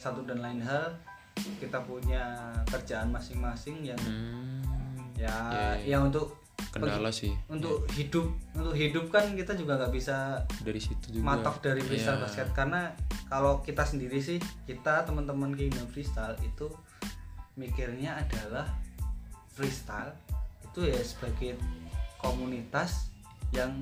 [0.00, 0.96] satu dan lain hal
[1.56, 2.24] kita punya
[2.66, 4.60] kerjaan masing-masing yang Hmm.
[5.14, 5.36] ya Ya,
[5.76, 5.96] ya.
[5.96, 6.36] yang untuk
[6.72, 11.24] Kendala sih untuk hidup untuk hidup kan kita juga nggak bisa dari situ juga.
[11.26, 12.24] matok dari freestyle Iya.
[12.24, 12.80] basket karena
[13.26, 16.68] kalau kita sendiri sih kita teman-teman Kingdom Freestyle itu
[17.54, 18.68] mikirnya adalah
[19.48, 20.12] freestyle
[20.62, 21.56] itu ya sebagai
[22.18, 23.08] komunitas
[23.50, 23.72] yang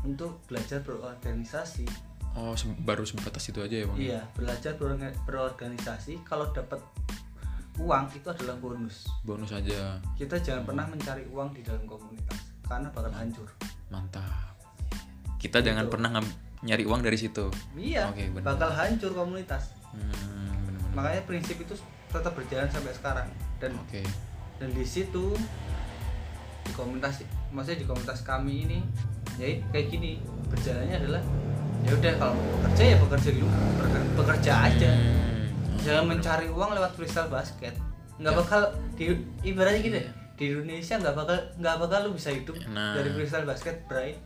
[0.00, 1.84] untuk belajar berorganisasi
[2.34, 3.96] Oh se- baru sebatas itu aja ya bang?
[3.98, 6.78] iya belajar berorga- berorganisasi kalau dapat
[7.76, 12.90] uang itu adalah bonus Bonus aja, kita jangan pernah mencari uang di dalam komunitas karena
[12.90, 13.48] bakal hancur
[13.88, 14.26] mantap.
[15.36, 15.92] Kita jangan Gitu.
[15.92, 17.46] pernah ngam- nyari uang dari situ.
[17.72, 18.52] iya Oke, benar.
[18.52, 20.10] bakal hancur komunitas Hmm,
[20.60, 20.90] bener-bener.
[20.92, 21.74] makanya prinsip itu
[22.08, 24.02] tetap berjalan sampai sekarang dan Oke.
[24.56, 25.32] dan di situ
[26.60, 28.78] di komunitas maksudnya di komunitas kami ini
[29.36, 31.22] ya kayak gini berjalannya adalah
[31.88, 33.48] ya udah kalau mau bekerja ya bekerja dulu
[33.78, 35.46] Beker- bekerja aja Hmm.
[35.80, 37.72] jangan mencari uang lewat freestyle basket
[38.16, 38.36] nggak Ya.
[38.36, 38.60] bakal
[38.92, 39.04] di
[39.42, 42.92] ibaratnya gini deh, di Indonesia nggak bakal nggak bakal lu bisa hidup Nah.
[42.92, 44.18] dari freestyle basket Bray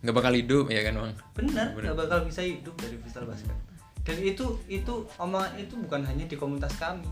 [0.00, 1.14] nggak bakal hidup ya kan bang?
[1.32, 1.82] benar Bener.
[1.84, 3.54] nggak bakal bisa hidup dari freestyle basket
[4.00, 7.06] dan itu itu omongan itu bukan hanya di komunitas kami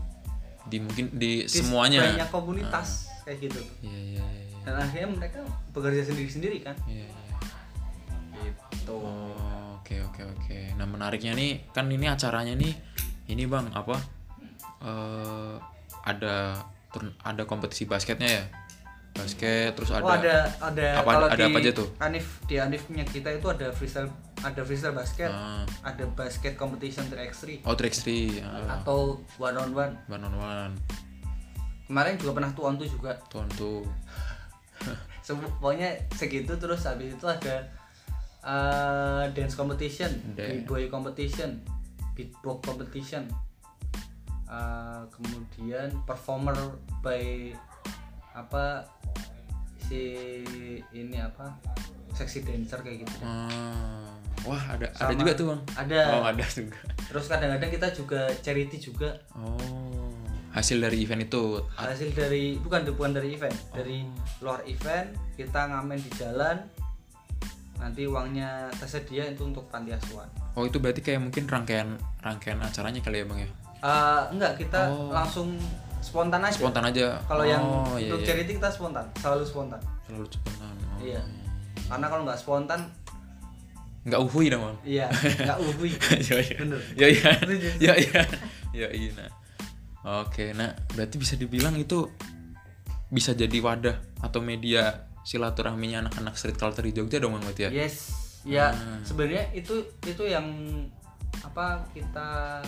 [0.63, 2.01] Di mungkin di, di semuanya.
[2.03, 4.57] banyak komunitas kayak gitu Iya iya iya.
[4.61, 5.39] dan akhirnya mereka
[5.69, 7.37] bekerja sendiri-sendiri kan Iya iya.
[8.43, 10.57] gitu Oh, oke oke oke.
[10.73, 12.71] Nah menariknya nih kan ini acaranya nih
[13.27, 13.99] ini bang apa?
[14.81, 15.55] eh
[16.03, 18.43] ada turn- ada kompetisi basketnya ya?
[19.13, 20.01] Basket terus ada.
[20.01, 21.87] oh ada ada apa- kalau ada di apa aja tuh?
[21.99, 25.63] Anif di Anifnya kita itu ada freestyle ada freestyle basket Ah.
[25.81, 30.73] ada basket competition 3x3 Oh, trick three, ah, atau one on one one on one,
[31.85, 33.85] kemarin juga pernah tuan tuh juga tuan tuh.
[35.61, 37.63] Pokoknya segitu terus habis itu ada
[38.43, 41.59] uh, dance competition b-boy competition
[42.13, 43.25] beatbox competition.
[44.45, 46.53] Uh, kemudian performer
[47.01, 47.49] by
[48.37, 48.85] apa
[49.81, 50.45] si
[50.93, 51.57] ini apa
[52.13, 54.05] seksi dancer kayak gitu Ah,
[54.45, 55.61] wah ada ada Sama- juga tuh bang.
[55.73, 55.99] ada.
[56.13, 56.77] Oh ada juga.
[57.09, 59.17] terus kadang-kadang kita juga charity juga.
[59.33, 60.13] Oh.
[60.53, 61.57] Hasil dari event itu.
[61.73, 64.05] Hasil dari bukan bukan dari event dari
[64.37, 66.61] luar event kita ngamen di jalan
[67.83, 73.01] nanti uangnya tersedia itu untuk panti asuhan Oh itu berarti kayak mungkin rangkaian rangkaian acaranya
[73.01, 73.49] kali ya bang ya?
[73.83, 75.11] Eh, enggak kita Oh.
[75.11, 75.59] langsung
[75.99, 77.19] spontan aja Spontan aja.
[77.25, 77.63] kalau oh, yang
[77.97, 78.27] iya, untuk iya.
[78.31, 80.71] charity kita spontan selalu spontan Selalu spontan.
[80.71, 81.03] Oh.
[81.03, 81.21] Iya.
[81.83, 82.79] karena kalau nggak spontan
[84.03, 84.77] Nggak uhui dong bang.
[84.83, 85.07] iya
[85.41, 85.89] nggak uhui
[86.23, 86.57] Iya iya.
[86.59, 86.79] Bener.
[86.93, 87.29] Iya iya.
[87.39, 87.67] Setuju.
[87.79, 88.21] Iya iya.
[88.73, 89.11] Iya iya.
[89.15, 89.31] Nah.
[90.19, 92.11] Oke, nah berarti bisa dibilang itu
[93.07, 97.71] bisa jadi wadah atau media silaturahminya anak-anak street culture di Jogja dong berarti ya?
[97.71, 97.97] yes.
[98.43, 98.99] Ya Hmm.
[99.07, 100.43] sebenarnya itu itu yang
[101.39, 102.59] apa kita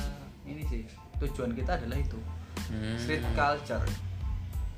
[0.48, 0.88] ini sih
[1.20, 2.16] tujuan kita adalah itu.
[2.72, 2.96] Hmm.
[2.96, 3.84] street culture.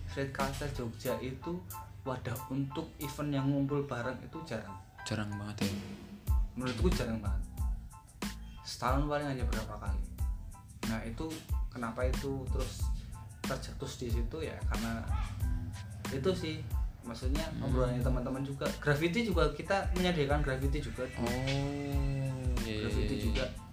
[0.09, 1.61] Street culture Jogja itu
[2.01, 4.73] wadah untuk event yang ngumpul bareng itu jarang.
[5.05, 5.71] Jarang banget ya?
[6.57, 7.45] Menurutku jarang banget.
[8.65, 10.01] Setahun paling hanya berapa kali.
[10.89, 11.29] Nah itu
[11.69, 12.89] kenapa itu terus
[13.45, 14.57] tercetus di situ ya?
[14.65, 15.05] Karena
[16.09, 16.57] itu sih
[17.07, 17.71] maksudnya Hmm.
[17.71, 18.67] obrolannya teman-teman juga.
[18.83, 21.07] Graffiti juga kita menyediakan graffiti juga.
[21.17, 21.31] Oh
[22.67, 23.45] iya, graffiti iya, juga.
[23.47, 23.65] Iya.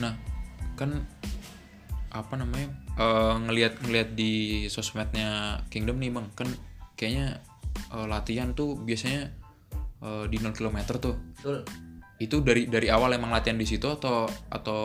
[0.00, 0.16] nah
[0.72, 1.04] kan
[2.08, 6.48] apa namanya eh, ngelihat ngelihat di sosmednya Kingdom nih bang kan
[6.96, 7.44] kayaknya
[7.92, 9.28] eh, latihan tuh biasanya
[10.00, 11.18] eh, di 0 km tuh.
[11.36, 11.58] Betul.
[12.22, 14.80] Itu dari dari awal emang latihan di situ atau atau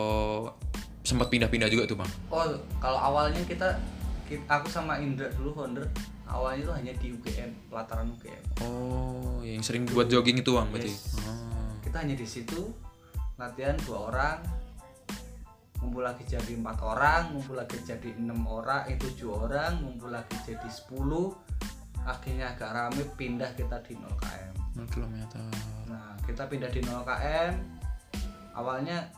[1.08, 2.44] sempat pindah-pindah juga tuh bang oh
[2.84, 3.80] kalau awalnya kita,
[4.28, 5.88] ki- aku sama Indra dulu founder
[6.28, 10.92] awalnya itu hanya di UGM pelataran UGM oh yang sering buat jogging itu bang berarti?
[10.92, 11.16] Yes.
[11.24, 11.72] oh.
[11.80, 12.60] kita hanya di situ
[13.38, 14.38] latihan dua orang
[15.78, 20.34] ngumpul lagi jadi empat orang ngumpul lagi jadi enam orang eh tujuh orang ngumpul lagi
[20.42, 21.34] jadi sepuluh.
[22.08, 25.14] Akhirnya agak rame pindah kita di 0 km 0 km
[25.92, 27.52] nah kita pindah di 0 km
[28.56, 29.12] awalnya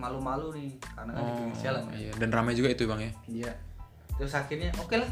[0.00, 1.92] malu-malu nih karena kan di oh pinggir jalan kan.
[1.96, 2.12] iya.
[2.16, 3.12] Dan ramai juga itu bang ya?
[3.28, 3.52] Iya.
[4.16, 5.10] Terus akhirnya oke lah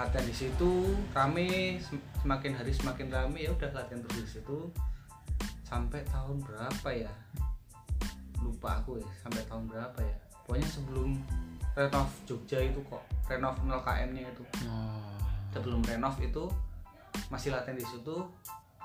[0.00, 4.58] latihan di situ rame sem- semakin hari semakin rame ya udah latihan terus di situ.
[5.68, 7.12] Sampai tahun berapa ya?
[8.40, 10.16] Lupa aku ya sampai tahun berapa ya?
[10.48, 11.20] Pokoknya sebelum
[11.76, 14.44] renov Jogja itu kok renov 0 km nya itu.
[14.64, 15.12] Oh.
[15.52, 16.48] Sebelum renov itu
[17.28, 18.16] masih latihan di situ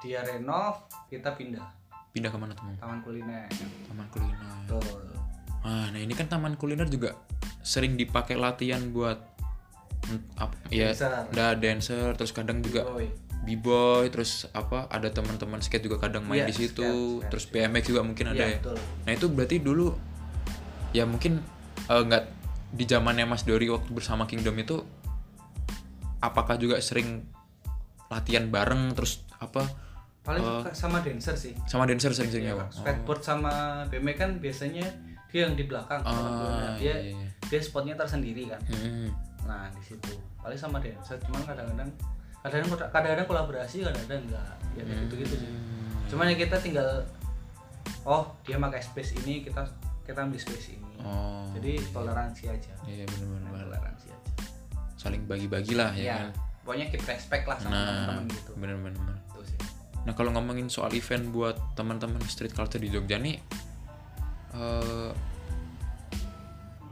[0.04, 1.64] dia renov kita pindah.
[2.12, 3.48] Pindah ke mana tuh bang taman kuliner.
[3.88, 4.56] Taman kuliner.
[4.68, 5.16] Betul.
[5.66, 7.18] Ah, nah ini kan taman kuliner juga
[7.66, 9.35] sering dipakai latihan buat
[10.36, 11.54] ap- ya Dancer.
[11.58, 13.10] dancer terus kadang juga Boy.
[13.44, 16.90] b-boy terus apa ada teman-teman skate juga kadang main Iya, di situ skate,
[17.22, 17.30] skate.
[17.30, 18.78] terus BMX juga mungkin ada Iya, ya betul.
[19.02, 19.88] nah itu berarti dulu
[20.92, 21.42] ya mungkin
[21.86, 22.24] eh, nggak
[22.72, 24.82] di zamannya Mas Dori waktu bersama Kingdom itu
[26.20, 27.22] apakah juga sering
[28.08, 29.66] latihan bareng terus apa
[30.22, 33.54] paling Eh, sama dancer sih sama dancer sering-seringnya Iya, bang skateboard sama
[33.88, 34.86] BMX kan biasanya
[35.28, 37.28] dia yang di belakang Oh, ah, dia iya, iya.
[37.46, 39.12] dia spotnya tersendiri kan Hmm.
[39.46, 40.14] Nah di situ.
[40.42, 41.90] Paling sama dancer cuman kadang-kadang
[42.46, 44.54] kadang-kadang kadang-kadang kolaborasi kadang-kadang enggak.
[44.76, 45.50] Ya kayak gitu-gitu sih.
[45.50, 45.64] Hmm.
[46.06, 47.02] cuman ya kita tinggal
[48.06, 49.66] oh dia pakai space ini kita
[50.06, 50.92] kita ambil space ini.
[51.02, 52.74] Oh, jadi toleransi aja.
[52.86, 53.50] Iya benar-benar.
[53.50, 54.32] Main toleransi aja.
[55.02, 56.30] Saling bagi-bagi lah ya ya kan?
[56.62, 58.52] Pokoknya keep respect lah sama nah teman-teman gitu.
[58.58, 59.60] bener-bener itu sih.
[60.06, 63.38] Nah kalau ngomongin soal event buat teman-teman street culture di Jogja nih
[64.54, 65.12] eh,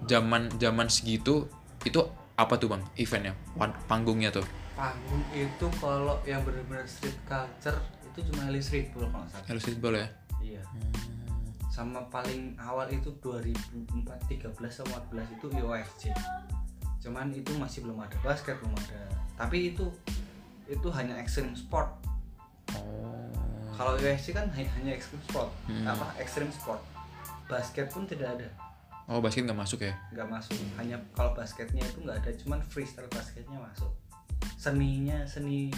[0.09, 1.47] zaman zaman segitu
[1.85, 2.01] itu
[2.33, 3.33] apa tuh bang eventnya?
[3.53, 4.45] Pan- panggungnya tuh?
[4.73, 7.77] Panggung itu kalau yang benar-benar street culture
[8.09, 9.45] itu cuma Elis Street Ball kalau nggak salah.
[9.45, 10.07] Hello Streetball ya?
[10.41, 10.61] Iya.
[11.69, 16.03] Sama paling awal itu 2004 13 sama 14 itu IOFC
[17.03, 19.01] cuman itu masih belum ada basket belum ada.
[19.35, 19.91] Tapi itu
[20.71, 21.91] itu hanya extreme sport.
[22.73, 23.29] Oh.
[23.75, 25.49] Kalau IOFC kan hanya, hanya extreme sport.
[25.69, 25.85] Hmm.
[25.85, 26.15] apa?
[26.17, 26.81] Extreme sport.
[27.45, 28.47] Basket pun tidak ada
[29.07, 29.93] oh basket nggak masuk ya?
[30.15, 30.55] Nggak masuk.
[30.79, 33.91] Hanya kalau basketnya itu nggak ada cuman freestyle basketnya masuk.
[34.59, 35.71] Seninya seni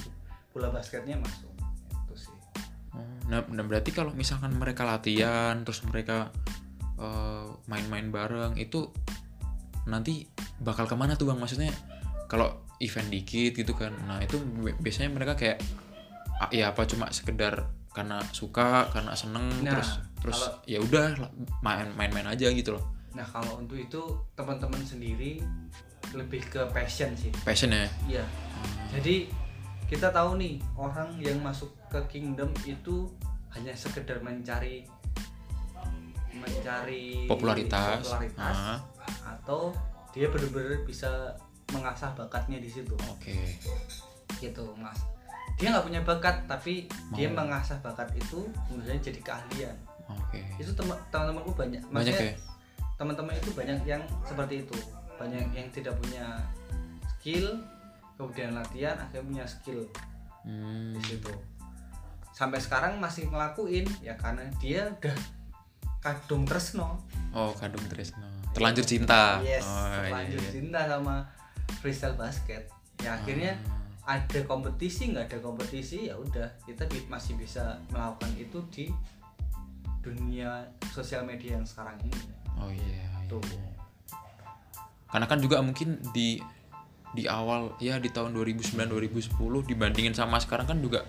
[0.53, 1.51] bola basketnya masuk.
[2.05, 2.35] Itu sih.
[2.95, 6.31] Oh, nah, nah berarti kalau misalkan mereka latihan terus mereka
[6.95, 8.87] eh, main-main bareng itu
[9.85, 10.25] nanti
[10.63, 11.37] bakal ke mana tuh bang?
[11.41, 11.73] Maksudnya
[12.25, 15.63] kalau event dikit gitu kan nah itu bi- biasanya mereka kayak
[16.51, 21.15] ya apa cuma sekedar karena suka karena seneng Nah, terus terus kalau- ya udah
[21.63, 22.83] main-main aja gitu loh
[23.15, 24.01] nah kalau untuk itu
[24.35, 25.39] teman-teman sendiri
[26.11, 27.31] lebih ke passion sih.
[27.47, 27.87] Passion ya?
[28.07, 28.25] Iya.
[28.91, 29.31] Jadi
[29.87, 33.07] kita tahu nih orang yang masuk ke kingdom itu
[33.55, 34.83] hanya sekedar mencari
[36.35, 38.03] mencari Popularitas.
[38.03, 38.79] popularitas, Ah.
[39.23, 39.71] atau
[40.11, 41.31] dia benar-benar bisa
[41.71, 42.93] mengasah bakatnya di situ.
[43.07, 43.55] Oke.
[44.43, 44.99] Gitu mas.
[45.55, 47.43] Dia nggak punya bakat tapi dia Mau.
[47.47, 49.75] mengasah bakat itu kemudian jadi keahlian.
[50.11, 50.43] Oke.
[50.59, 52.35] Itu teman temanku banyak banyak ya
[52.95, 54.77] teman-teman itu banyak yang seperti itu.
[55.15, 56.39] Banyak yang tidak punya
[57.17, 57.59] skill
[58.15, 59.83] kemudian latihan akhirnya punya skill
[60.45, 61.33] Hmm, di situ.
[62.29, 65.17] Sampai sekarang masih ngelakuin ya karena dia udah
[66.05, 67.01] kadung tresno.
[67.33, 68.29] Oh kadung Tresno.
[68.53, 69.41] Terlanjur cinta.
[69.41, 70.51] Yes oh, iya, terlanjur iya.
[70.53, 71.25] cinta sama
[71.81, 72.69] freestyle basket.
[73.01, 73.57] Ya akhirnya
[74.05, 74.21] Ah.
[74.21, 78.85] ada kompetisi nggak ada kompetisi ya udah kita masih bisa melakukan itu di
[80.05, 80.61] dunia
[80.93, 83.07] sosial media yang sekarang ini oh iya, iya.
[83.27, 83.41] tuh
[85.11, 86.39] karena kan juga mungkin di
[87.15, 91.07] di awal ya di tahun 2009 2010 dibandingin sama sekarang kan juga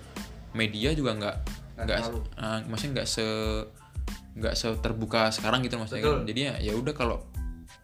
[0.54, 1.36] media juga nggak
[1.76, 1.98] Nggak
[2.40, 3.26] eh, maksudnya nggak se
[4.36, 6.24] nggak terbuka sekarang gitu maksudnya kan.
[6.24, 6.28] Betul.
[6.28, 7.24] jadi ya ya udah kalau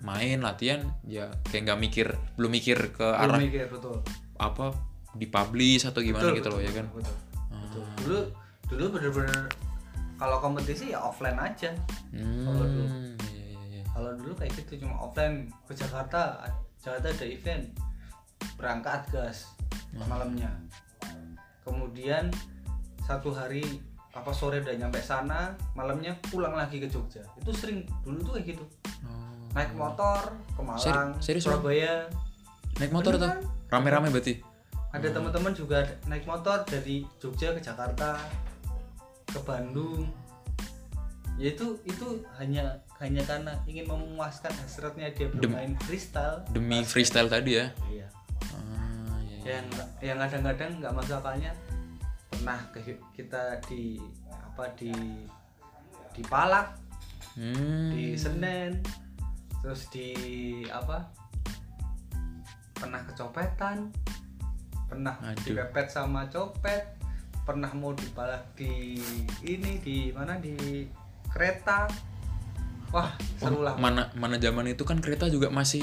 [0.00, 4.00] main latihan ya kayak nggak mikir belum mikir ke Belum arah mikir betul
[4.36, 4.74] apa
[5.16, 7.16] dipublish atau gimana Betul, gitu loh betul, ya kan betul,
[7.52, 7.82] betul.
[7.84, 7.96] Ah.
[8.00, 8.20] dulu
[8.68, 9.40] dulu bener-bener
[10.16, 11.70] kalau kompetisi ya offline aja
[12.12, 12.84] hmm, Kalau dulu.
[12.84, 13.41] iya, iya, iya.
[13.92, 15.48] Kalau dulu kayak gitu cuma offline.
[15.68, 16.48] Ke Jakarta
[16.80, 17.64] Jakarta ada event.
[18.58, 19.52] Berangkat gas
[19.92, 20.08] Hmm.
[20.08, 20.50] malamnya.
[21.62, 22.32] Kemudian
[23.04, 23.62] satu hari
[24.12, 27.24] apa sore udah nyampe sana malamnya pulang lagi ke Jogja.
[27.40, 28.64] Itu sering dulu tuh kayak gitu.
[29.04, 29.20] Oh.
[29.52, 31.44] naik motor ke Malang Seri- serius?
[31.44, 32.08] Surabaya.
[32.80, 33.28] Naik motor tuh
[33.68, 34.40] rame-rame berarti?
[34.96, 38.16] Ada teman-teman juga naik motor dari Jogja ke Jakarta
[39.28, 40.08] ke Bandung.
[41.36, 47.26] Ya itu itu hanya hanya karena ingin memuaskan hasratnya dia Dem- bermain freestyle demi freestyle
[47.26, 48.06] tadi ya iya
[48.54, 49.38] Ah, iya, iya.
[49.58, 49.66] yang
[49.98, 51.50] yang kadang-kadang nggak masuk akalnya
[52.30, 52.78] pernah ke,
[53.12, 53.98] kita di
[54.30, 54.90] apa di
[56.14, 56.78] di Palak
[57.32, 57.88] Hmm.
[57.90, 58.84] di Senen
[59.64, 60.12] terus di
[60.68, 61.08] apa
[62.76, 63.88] pernah kecopetan
[64.84, 65.40] pernah Aduh.
[65.40, 66.84] dipepet sama copet
[67.42, 69.00] pernah mau dipalak di
[69.42, 70.84] ini di mana di
[71.32, 71.88] kereta
[72.92, 73.74] wah seru lah.
[73.74, 75.82] Mana mana zaman itu kan kereta juga masih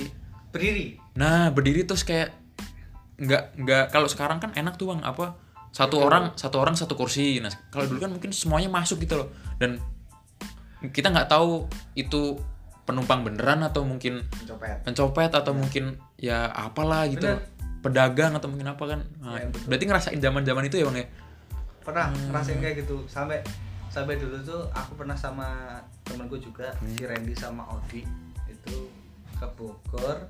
[0.50, 0.95] berdiri?
[1.13, 2.32] Nah berdiri terus kayak
[3.19, 5.36] nggak nggak kalau sekarang kan enak tuh bang apa
[5.69, 6.08] satu Betul.
[6.08, 7.41] orang satu orang satu kursi.
[7.41, 9.30] Nah kalau dulu kan mungkin semuanya masuk gitu loh.
[9.60, 9.78] Dan
[10.80, 12.39] kita nggak tahu itu
[12.88, 17.45] penumpang beneran atau mungkin copet pencopet atau mungkin ya apalah gitu Bener.
[17.86, 19.00] pedagang atau mungkin apa kan.
[19.22, 19.67] Nah, Ya, betul.
[19.69, 21.08] berarti ngerasain zaman zaman itu ya bang ya?
[21.86, 22.34] Pernah Hmm.
[22.34, 22.98] ngerasain kayak gitu.
[23.06, 23.43] Sampai
[23.89, 26.93] sampai dulu tuh aku pernah sama temenku juga Hmm.
[26.93, 28.06] si Randy sama Audi
[28.45, 28.75] itu
[29.34, 30.30] ke Bogor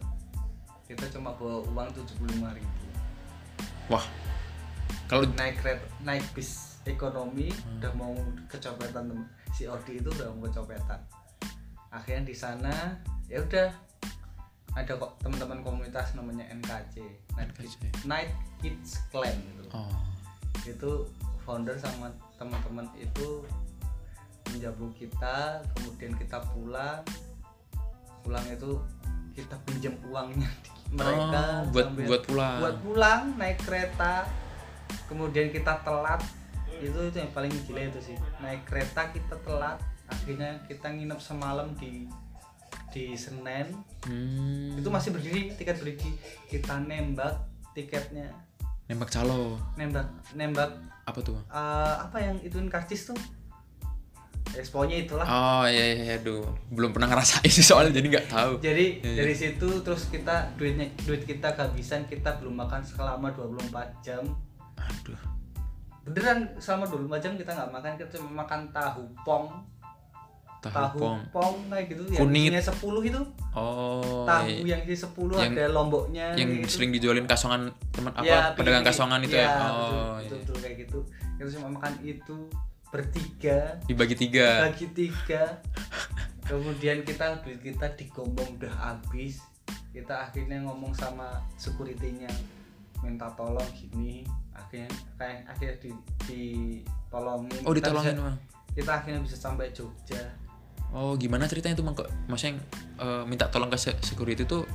[0.84, 2.86] kita cuma bawa uang tujuh puluh ribu
[3.88, 4.06] wah
[5.06, 7.78] kalau naik kereta naik bis ekonomi Hmm.
[7.78, 8.14] udah mau
[8.48, 11.00] kecopetan tem- si Audi itu udah mau kecopetan
[11.90, 12.74] akhirnya di sana
[13.26, 13.70] ya udah
[14.72, 17.02] ada kok teman-teman komunitas namanya NKC
[17.34, 17.74] Night, NKC.
[17.82, 19.90] Kids, Night Kids Clan gitu oh
[20.62, 20.92] itu
[21.50, 22.06] founder sama
[22.38, 23.42] teman-teman itu
[24.54, 27.02] menjamu kita kemudian kita pulang.
[28.22, 28.78] Pulang itu
[29.34, 30.46] kita pinjam uangnya
[30.94, 32.58] mereka Oh, buat sambil- buat pulang.
[32.62, 34.30] buat pulang naik kereta.
[35.10, 36.22] Kemudian kita telat.
[36.70, 38.18] Itu itu yang paling gila itu sih.
[38.38, 39.82] Naik kereta kita telat.
[40.06, 42.06] Akhirnya kita nginep semalam di
[42.90, 43.74] di Senen.
[44.06, 44.78] Hmm.
[44.78, 46.14] itu masih berdiri tiket berdiri.
[46.46, 47.42] Kita nembak
[47.74, 48.34] tiketnya
[48.90, 49.62] nembak calo.
[49.78, 50.74] Nembak nembak.
[51.06, 51.38] Apa tuh?
[51.48, 53.20] Eh, apa yang ituin karcis tuh?
[54.50, 55.30] Exponya itulah.
[55.30, 56.42] Oh iya iya aduh.
[56.74, 58.52] Belum pernah ngerasain sih soalnya jadi nggak tahu.
[58.58, 59.18] jadi Iya, iya.
[59.22, 64.26] dari situ terus kita duitnya duit kita kehabisan kita belum makan selama 24 jam.
[64.76, 65.20] Aduh.
[66.10, 69.62] beneran selama 24 jam kita nggak makan kita cuma makan tahu pong
[70.60, 71.20] Tahu, tahu pong.
[71.32, 72.52] pong kayak gitu Kunyit.
[72.52, 74.24] yang isinya 10 itu Oh.
[74.24, 74.64] tahu iya.
[74.70, 76.68] yang isi 10 Yang- ada lomboknya yang gitu.
[76.70, 79.42] sering dijualin kasongan teman apa Ya, pedagang kasongan itu ya.
[79.42, 80.20] Iya, Oh betul, iya.
[80.20, 81.00] betul, betul kayak gitu
[81.34, 82.38] kita cuma makan itu
[82.90, 84.48] bertiga Dibagi tiga.
[84.66, 85.44] bagi tiga
[86.44, 89.40] kemudian kita duit kita digombong udah habis
[89.90, 92.30] kita akhirnya ngomong sama securitynya
[93.00, 95.90] minta tolong gini akhirnya kayak akhirnya di,
[96.26, 98.38] ditolongin Oh Kita ditolongin bisa- bang.
[98.72, 100.22] kita akhirnya bisa sampai Jogja
[100.92, 102.10] Oh gimana ceritanya tuh bang kok?
[102.26, 102.60] Maksudnya yang,
[102.98, 104.66] eh, minta tolong ke se- security tuh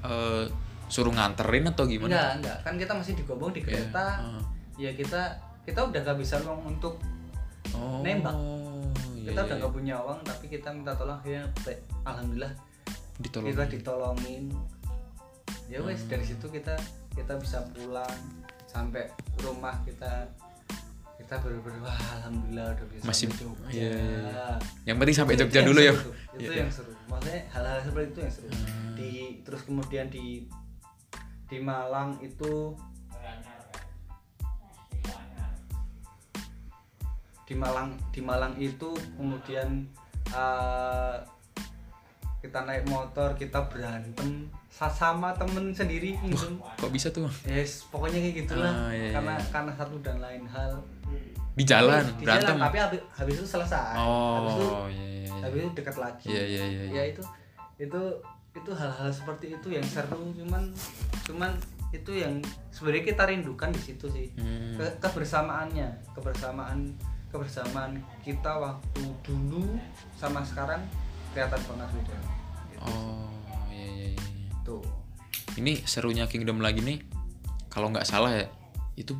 [0.00, 0.44] eh,
[0.88, 2.08] suruh nganterin atau gimana?
[2.08, 3.66] enggak enggak kan kita masih digombong di Iya.
[3.84, 4.42] kereta Ah.
[4.74, 5.22] ya kita
[5.62, 6.96] kita udah gak bisa uang untuk
[7.70, 8.00] Oh.
[8.00, 8.32] Nembak.
[9.12, 9.62] iya, kita iya, udah iya.
[9.62, 12.52] gak punya uang tapi kita minta tolong be- alhamdulillah
[13.18, 13.46] ditolong.
[13.48, 14.44] kita ditolongin
[15.66, 16.10] ya wes Hmm.
[16.10, 16.74] dari situ kita
[17.12, 18.16] kita bisa pulang
[18.64, 20.24] sampai rumah kita
[21.28, 24.48] kita bener-bener wah alhamdulillah udah bisa Masih- Jogja iya, iya, iya.
[24.88, 25.92] Yang penting sampai Itu Jogja dulu ya.
[25.92, 26.08] itu
[26.40, 28.94] Iya, yang seru maksudnya hal-hal seperti itu yang seru Hmm.
[28.94, 29.10] di
[29.42, 30.48] terus kemudian di
[31.44, 32.72] di Malang itu
[37.44, 39.84] di Malang di Malang itu kemudian
[40.28, 41.16] eh,
[42.38, 47.28] kita naik motor kita berantem sa- sama temen sendiri gitu Kok bisa tuh?
[47.42, 49.12] Yes pokoknya kayak gitulah Ah, iya, iya.
[49.12, 50.80] karena karena satu dan lain hal
[51.58, 52.54] Di jalan di berantem.
[52.54, 55.26] jalan, tapi habis, habis itu selesai habis itu Oh iya iya.
[55.26, 55.42] iya.
[55.42, 56.82] habis itu dekat lagi Iya iya iya.
[56.84, 56.92] iya.
[56.94, 57.22] ya itu
[57.76, 58.02] itu
[58.54, 60.62] itu hal-hal seperti itu yang seru cuman
[61.24, 61.50] cuman
[61.88, 62.38] itu yang
[62.68, 64.76] sebenarnya kita rindukan di situ sih Hmm.
[64.76, 66.94] Ke- kebersamaannya kebersamaan
[67.28, 69.76] kebersamaan kita waktu dulu
[70.14, 70.80] sama sekarang
[71.30, 72.16] kelihatan banget beda
[72.68, 72.82] Gitu.
[72.84, 73.26] Oh
[73.68, 74.52] iya iya iya.
[74.62, 74.82] tuh
[75.54, 77.02] Ini serunya Kingdom lagi nih.
[77.66, 78.46] Kalau nggak salah ya
[78.94, 79.10] itu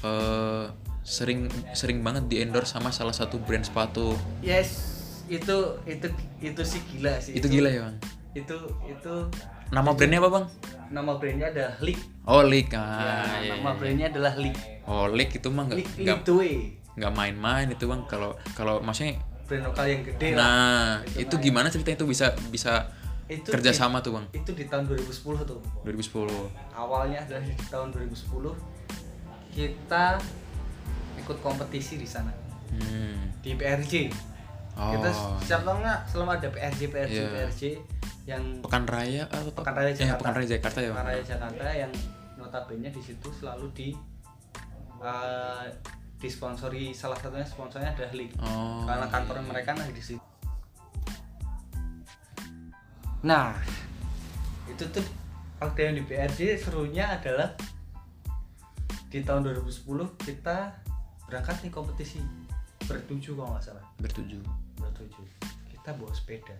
[0.00, 0.64] eh
[1.08, 4.12] sering sering banget di endorse sama salah satu brand sepatu.
[4.38, 4.84] yes
[5.24, 7.96] itu itu itu sih gila sih Itu gila ya bang.
[8.34, 9.14] itu itu
[9.68, 10.44] Nama brandnya apa bang?
[10.88, 13.76] nama brandnya ada Leak Oh Leak Ya, ah, iya, nama iya.
[13.76, 16.24] brandnya adalah Leak Oh Leak itu mah nggak
[16.96, 18.00] nggak main-main itu bang.
[18.04, 21.44] Kalau kalau maksudnya, brand lokal yang gede lah nah Itu itu main.
[21.44, 22.72] gimana ceritanya itu bisa bisa
[23.28, 24.24] itu kerjasama tuh bang?
[24.28, 26.24] di, itu di tahun 2010 tuh 2010.
[26.72, 28.56] awalnya adalah di tahun 2010
[29.50, 30.04] kita
[31.28, 32.32] ikut kompetisi di sana
[32.68, 33.32] Hmm.
[33.38, 34.08] di PRJ
[34.74, 34.94] Oh.
[34.94, 35.08] kita
[35.40, 37.28] setiap tahunnya selalu ada PRJ PRJ Iya.
[37.28, 37.62] PRJ
[38.24, 40.20] yang Pekan Raya atau Pekan Raya Ya, Jakarta.
[40.20, 40.90] Pekan Raya Jakarta ya.
[40.90, 41.04] Pekan?
[41.04, 41.92] Raya Jakarta yang
[42.36, 43.88] notabene di situ selalu di
[44.98, 45.66] eh,
[46.16, 48.82] disponsori salah satunya sponsornya adalah League Oh.
[48.84, 50.22] karena kantor mereka nah di situ.
[53.20, 53.50] Nah,
[54.66, 55.02] itu tuh
[55.58, 57.50] waktu yang di PRJ serunya adalah
[59.08, 59.82] di tahun 2010
[60.20, 60.84] kita
[61.28, 62.24] berangkat nih kompetisi
[62.88, 63.84] bertujuh kalau nggak salah.
[64.00, 64.40] Bertujuh.
[64.80, 65.26] bertujuh.
[65.68, 66.56] Kita bawa sepeda.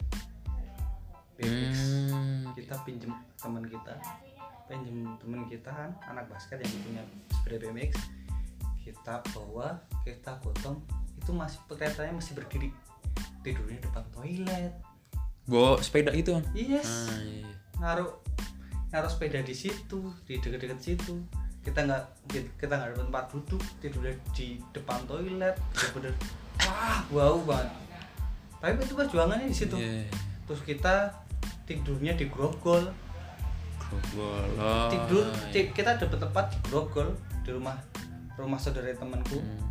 [1.39, 1.75] BMX
[2.11, 2.51] Hmm.
[2.53, 3.95] kita pinjem teman kita.
[4.69, 7.03] Pinjem teman kita kan anak basket yang punya
[7.33, 7.93] sepeda BMX
[8.85, 10.83] kita bawa kita gotong.
[11.17, 12.71] Itu masih keretanya masih berdiri.
[13.41, 14.73] Tidurnya depan toilet.
[15.49, 16.45] Bawa sepeda bang?
[16.53, 17.09] yes.
[17.09, 17.41] Ah, iya.
[17.41, 17.55] iya.
[17.79, 18.11] naruh
[18.91, 21.15] naruh sepeda di situ di deket-deket situ
[21.69, 22.03] kita nggak
[22.57, 25.57] kita nggak dapat tempat duduk tidurnya di depan toilet
[25.93, 26.15] bener
[26.65, 27.71] wah wow banget
[28.59, 30.09] tapi itu perjuangannya di situ Iya.
[30.49, 31.13] terus kita
[31.65, 32.89] tidurnya di grogol
[33.89, 34.45] Grogol.
[34.61, 35.65] Oh, tidur iya.
[35.73, 37.09] kita dapat tempat di grogol
[37.41, 37.77] di rumah
[38.37, 39.65] rumah saudara temanku Hmm.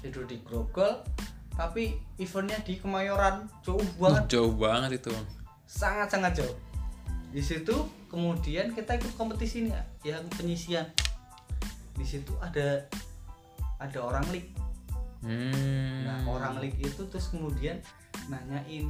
[0.00, 1.04] tidur di grogol
[1.52, 5.12] tapi eventnya di Kemayoran jauh Uh, banget jauh banget itu
[5.68, 6.56] sangat sangat jauh
[7.28, 7.76] di situ
[8.10, 10.84] kemudian kita ikut kompetisi nih yang penyisian.
[11.94, 12.84] Di situ ada
[13.80, 14.50] ada orang lik
[15.20, 16.08] Hmm.
[16.08, 17.76] nah orang lik itu terus kemudian
[18.32, 18.88] nanyain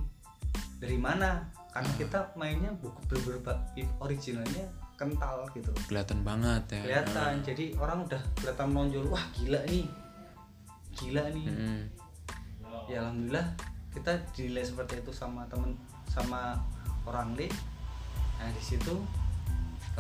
[0.79, 1.43] dari mana?
[1.75, 3.59] Karena kita mainnya buku beberapa
[3.99, 5.75] originalnya kental gitu.
[5.91, 6.81] Kelihatan banget ya.
[6.87, 7.43] kelihatan.
[7.43, 9.87] Jadi orang udah kelihatan menonjol wah gila nih.
[10.95, 11.47] Gila nih.
[11.51, 11.83] Hmm.
[12.91, 13.47] ya alhamdulillah
[13.95, 15.79] kita dinilai seperti itu sama temen
[16.11, 16.59] sama
[17.07, 17.51] orang lik
[18.41, 18.97] nah di situ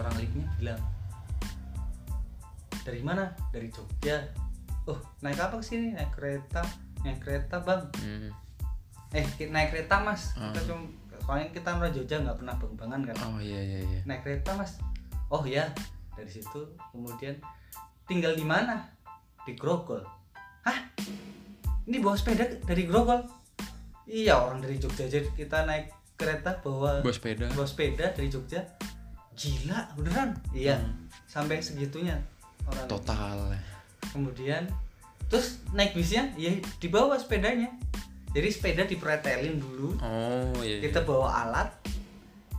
[0.00, 0.80] orang liknya bilang
[2.80, 3.28] dari mana?
[3.52, 4.16] Dari Jogja.
[4.88, 5.92] Oh naik apa sini?
[5.92, 6.64] Naik kereta.
[7.04, 7.82] Naik kereta bang.
[8.00, 8.30] Hmm.
[9.10, 10.32] eh naik kereta mas.
[10.38, 10.54] Hmm.
[10.54, 10.86] kita cuma
[11.20, 13.16] soalnya kita orang Jogja nggak pernah bang-bangan kan.
[13.28, 14.00] Oh iya iya iya.
[14.08, 14.80] naik kereta mas.
[15.28, 15.68] Oh ya
[16.16, 16.60] dari situ
[16.90, 17.36] kemudian
[18.08, 18.90] tinggal di mana?
[19.44, 20.02] Di Grogol.
[20.64, 20.78] Hah?
[21.86, 23.22] Ini bawa sepeda dari Grogol?
[24.10, 27.46] Iya orang dari Jogja aja kita naik kereta bawa Bawa sepeda.
[27.48, 28.60] bawa sepeda dari Jogja
[29.32, 31.08] gila beneran iya Hmm.
[31.24, 32.20] sampai segitunya
[32.62, 33.38] orang Total.
[34.06, 34.68] kemudian
[35.26, 37.72] terus naik bisnya ya dibawa sepedanya
[38.30, 40.76] jadi sepeda dipretelin dulu Oh iya.
[40.76, 40.84] iya.
[40.84, 41.70] kita bawa alat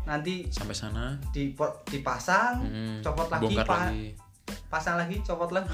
[0.02, 1.14] nanti sampai sana.
[1.30, 1.54] di
[1.86, 3.00] dipasang Hmm.
[3.00, 4.18] copot lagi, pa- lagi.
[4.68, 5.70] pasang lagi copot lagi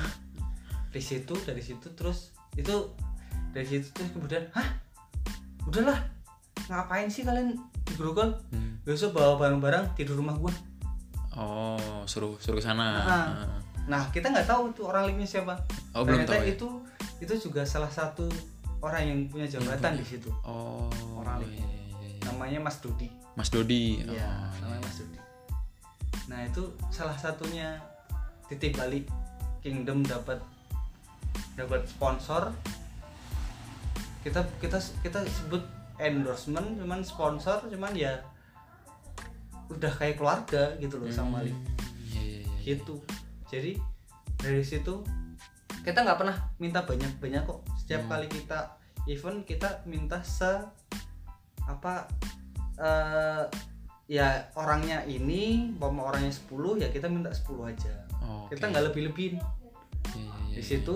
[0.90, 2.74] di situ dari situ terus itu
[3.50, 4.68] dari situ terus kemudian hah
[5.64, 5.98] udahlah
[6.68, 7.56] ngapain sih kalian
[7.88, 8.78] di Grogol Hmm.
[8.84, 10.52] besok bawa barang-barang tidur rumah gua
[11.38, 13.06] Oh suruh suruh ke sana.
[13.06, 13.26] Nah.
[13.86, 15.54] nah kita nggak tahu tuh orang linknya siapa
[15.94, 16.44] Oh belum ternyata tahu.
[16.44, 16.52] Ya?
[16.52, 16.68] itu
[17.18, 18.26] itu juga salah satu
[18.80, 20.90] orang yang punya jabatan di situ Oh.
[21.16, 22.22] Orang iya, iya, iya, iya.
[22.26, 24.02] namanya Mas Dodi Mas Dodi.
[24.02, 25.18] Iya, Oh, namanya Mas Dodi.
[26.28, 27.78] Nah itu salah satunya
[28.48, 29.06] titik balik
[29.60, 30.42] Kingdom dapat
[31.54, 32.50] dapat sponsor.
[34.22, 35.62] Kita kita kita sebut
[36.00, 38.22] endorsement, cuman sponsor, cuman ya
[39.68, 41.41] udah kayak keluarga gitu loh sama.
[41.41, 41.52] Hmm,
[42.06, 42.58] Iya iya iya.
[42.64, 42.95] Gitu.
[43.45, 43.72] Jadi
[44.38, 45.04] dari situ
[45.82, 47.62] kita nggak pernah minta banyak banyak kok.
[47.78, 48.12] Setiap Hmm.
[48.12, 48.60] kali kita
[49.06, 50.52] event kita minta se
[51.62, 52.08] apa
[52.78, 53.43] eh
[54.06, 58.72] ya orangnya ini umpama orangnya 10 ya kita minta 10 aja Oh, kita oke.
[58.72, 59.43] nggak lebih lebihin Iya,
[60.16, 60.64] iya, iya, di iya.
[60.64, 60.95] situ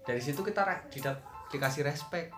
[0.00, 2.30] dari situ kita didap- dikasih respect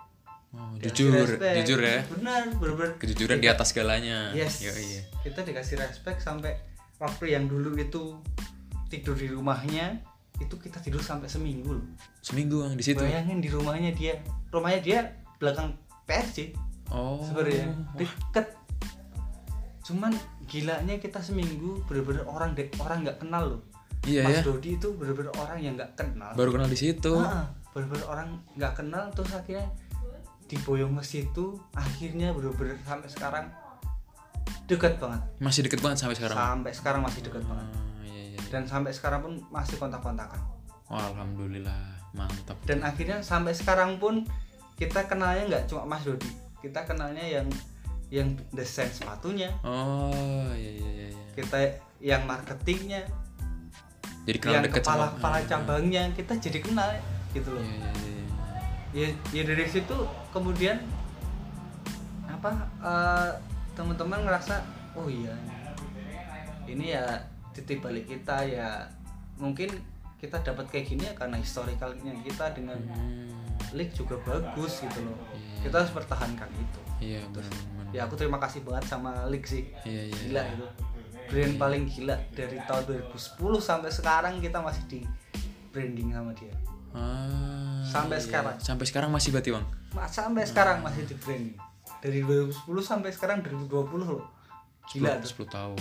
[0.57, 1.55] Oh, Dikasih jujur, respect.
[1.63, 1.99] jujur ya.
[2.11, 4.33] benar benar Kejujuran di atas segalanya.
[4.33, 5.03] yes Iya, iya.
[5.23, 6.57] kita dikasih respect sampai
[6.97, 8.17] waktu yang dulu itu
[8.87, 10.01] tidur di rumahnya
[10.37, 11.87] itu kita tidur sampai seminggu loh
[12.21, 12.97] Seminggu Bang di situ.
[12.99, 14.17] bayangin di rumahnya dia
[14.49, 14.99] rumahnya dia
[15.37, 17.19] belakang PRJ Oh.
[17.21, 18.47] sebenarnya deket
[19.83, 23.63] cuman gilanya kita seminggu bener-bener orang dek orang nggak kenal loh
[24.03, 24.43] Iya Mas ya.
[24.45, 27.11] Dodi itu bener-bener orang yang nggak kenal Baru kenal di situ.
[27.19, 29.67] Ah, bener-bener orang nggak kenal terus akhirnya
[30.47, 33.47] diboyong ke situ akhirnya bener-bener sampai sekarang
[34.65, 36.37] deket banget Masih deket banget sampai sekarang.
[36.37, 38.39] sampai sekarang masih deket banget Ah, iya, iya.
[38.49, 40.39] dan sampai sekarang pun masih kontak-kontakan
[40.87, 41.83] Wah, alhamdulillah,
[42.13, 42.55] mantap.
[42.63, 44.23] dan akhirnya sampai sekarang pun
[44.77, 47.47] kita kenalnya nggak cuma Mas Dodi kita kenalnya yang
[48.07, 51.25] yang desain sepatunya oh iya iya iya iya.
[51.35, 51.59] kita
[51.99, 53.03] yang marketingnya
[54.23, 56.89] jadi kenal yang deket kepala sama kepala Ah, cabangnya kita jadi kenal
[57.33, 58.26] gitu loh iya, iya, iya.
[58.97, 59.93] Ya, ya dari situ
[60.33, 60.81] kemudian
[62.27, 63.31] apa eh,
[63.73, 64.65] teman-teman ngerasa
[64.97, 65.37] oh iya
[66.67, 67.05] ini ya
[67.53, 68.85] titik balik kita ya.
[69.39, 69.71] Mungkin
[70.17, 73.31] kita dapat kayak gini ya karena historikalnya kita dengan Hmm,
[73.73, 75.17] league juga bagus gitu loh.
[75.33, 75.69] Iya.
[75.69, 76.81] kita harus pertahankan itu.
[77.01, 77.85] Iya benar benar.
[77.95, 79.69] ya aku terima kasih banget sama league sih.
[79.87, 80.17] Iya iya.
[80.27, 80.67] Gila itu.
[81.27, 83.15] Brand paling gila dari tahun 2010
[83.59, 85.01] sampai sekarang kita masih di
[85.71, 86.55] branding sama dia.
[86.93, 87.66] Ah,
[87.97, 88.25] Sampai iya.
[88.25, 88.57] sekarang.
[88.61, 89.67] sampai sekarang masih berarti bang?
[90.09, 91.57] Sampai sekarang masih di branding
[91.99, 92.53] dari 2010
[92.85, 94.23] sampai sekarang 2020 loh.
[94.87, 95.49] Gila tuh.
[95.49, 95.81] 10 tahun.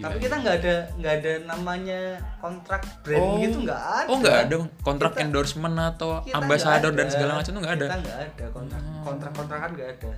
[0.00, 2.00] Gila, tapi kita nggak ada nggak ada namanya
[2.40, 3.36] kontrak brand Oh.
[3.36, 4.08] gitu nggak ada.
[4.08, 7.86] oh nggak ada kontrak Kita- endorsement atau ambasador nggak dan segala macam tuh nggak ada?
[7.86, 9.02] Kita nggak ada kontrak Oh.
[9.04, 10.12] kontrak kontrakan nggak ada.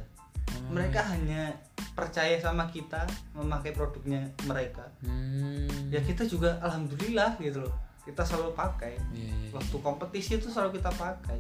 [0.71, 1.43] Mereka hanya
[1.93, 3.03] percaya sama kita
[3.35, 4.87] memakai produknya mereka.
[5.03, 5.67] Hmm.
[5.93, 9.51] ya kita juga alhamdulillah gitu loh kita selalu pakai Iya, iya, iya.
[9.53, 11.39] waktu kompetisi itu selalu kita pakai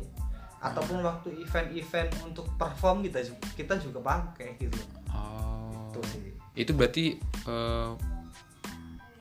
[0.59, 3.19] ataupun waktu event-event untuk perform kita
[3.53, 4.79] kita juga pakai gitu.
[5.11, 5.91] Oh.
[5.91, 6.21] itu sih
[6.55, 7.05] itu berarti
[7.45, 7.91] eh,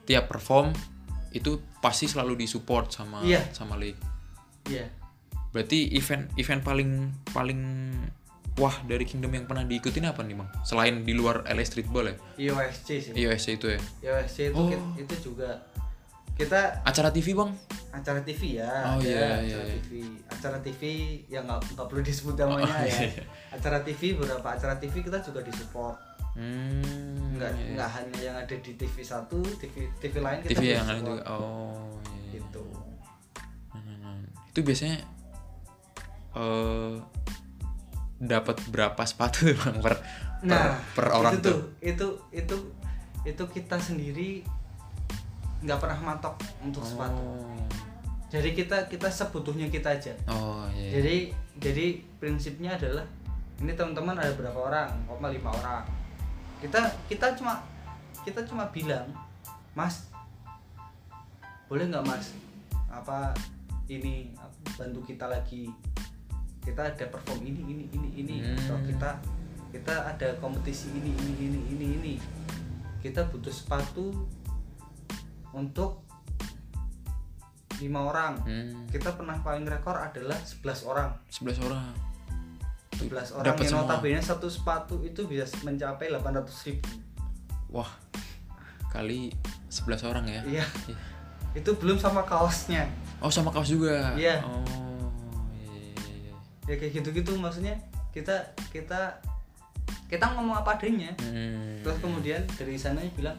[0.02, 0.70] tiap perform
[1.32, 3.42] itu pasti selalu disupport sama Iya.
[3.50, 3.98] sama league
[4.66, 4.86] iya
[5.50, 6.90] berarti event event paling
[7.28, 7.60] paling
[8.54, 12.16] wah dari Kingdom yang pernah diikutin apa nih bang selain di luar LA Streetball ya
[12.38, 14.92] IOSC sih IOSC itu ya IOSC itu Oh.
[14.94, 15.60] itu juga
[16.42, 17.50] kita acara TV bang?
[17.92, 19.74] Acara TV ya Oh, ada iya, acara iya, iya.
[19.78, 19.90] TV
[20.26, 20.82] acara TV
[21.30, 22.98] yang nggak nggak perlu disebut namanya Oh, ya.
[23.06, 23.22] iya.
[23.54, 25.96] acara TV beberapa acara TV kita juga disupport.
[26.32, 27.72] Hmm, nggak iya, iya.
[27.76, 31.02] nggak hanya yang ada di TV satu TV TV lain kita TV juga yang lain
[31.04, 31.22] juga.
[31.28, 32.30] Oh iya, iya.
[32.40, 32.64] gitu.
[33.76, 34.98] Hmm, itu biasanya
[36.32, 36.94] eh
[38.22, 41.58] dapat berapa sepatu bang per per, nah per orang itu tuh?
[41.82, 42.56] itu itu
[43.22, 44.42] itu kita sendiri
[45.62, 47.18] nggak pernah matok untuk sepatu.
[47.18, 47.54] Oh.
[48.32, 50.12] Jadi kita kita sebutuhnya kita aja.
[50.26, 50.92] Oh iya, iya.
[50.98, 51.16] jadi
[51.62, 51.86] jadi
[52.18, 53.06] prinsipnya adalah
[53.62, 54.88] ini teman-teman ada berapa orang?
[55.06, 55.84] Koma lima orang?
[56.58, 57.62] Kita kita cuma
[58.26, 59.06] kita cuma bilang
[59.76, 60.10] mas
[61.70, 62.36] boleh nggak mas
[62.90, 63.32] apa
[63.86, 64.34] ini
[64.74, 65.70] bantu kita lagi?
[66.62, 68.34] Kita ada perform ini ini ini ini.
[68.42, 68.58] Hmm.
[68.58, 69.10] atau kita
[69.72, 72.14] kita ada kompetisi ini ini ini ini ini.
[72.98, 74.08] Kita butuh sepatu
[75.52, 76.04] untuk
[77.82, 78.38] lima orang.
[78.46, 81.10] Hmm, kita pernah paling rekor adalah 11 orang.
[81.28, 81.84] 11 orang.
[83.02, 83.82] 11 orang Dapat yang semua.
[83.88, 86.90] notabene satu sepatu itu bisa mencapai 800 ribu.
[87.74, 87.90] Wah.
[88.92, 89.32] Kali
[89.66, 90.42] 11 orang ya?
[90.46, 90.66] Iya.
[90.86, 90.98] Iya.
[91.52, 92.88] itu belum sama kaosnya.
[93.20, 94.16] Oh sama kaos juga?
[94.16, 94.40] Iya.
[94.40, 94.64] oh
[95.52, 96.34] iya, iya, iya.
[96.64, 97.76] ya kayak gitu-gitu maksudnya
[98.08, 98.32] kita
[98.72, 99.20] kita
[100.08, 101.12] kita ngomong apa adanya.
[101.20, 101.80] Hmm.
[101.84, 103.36] terus kemudian dari sana bilang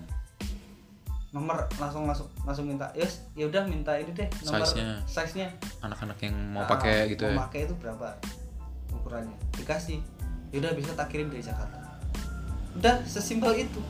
[1.34, 5.02] nomor langsung langsung langsung minta yes ya udah minta ini deh nomor Size-nya.
[5.04, 5.48] size nya
[5.82, 7.34] anak-anak yang mau Ah, pakai gitu ya.
[7.34, 8.08] mau pakai itu berapa
[8.94, 9.34] ukurannya?
[9.52, 9.98] Dikasih.
[10.50, 11.98] Ya udah bisa tak kirim dari Jakarta.
[12.72, 13.82] Udah sesimpel itu.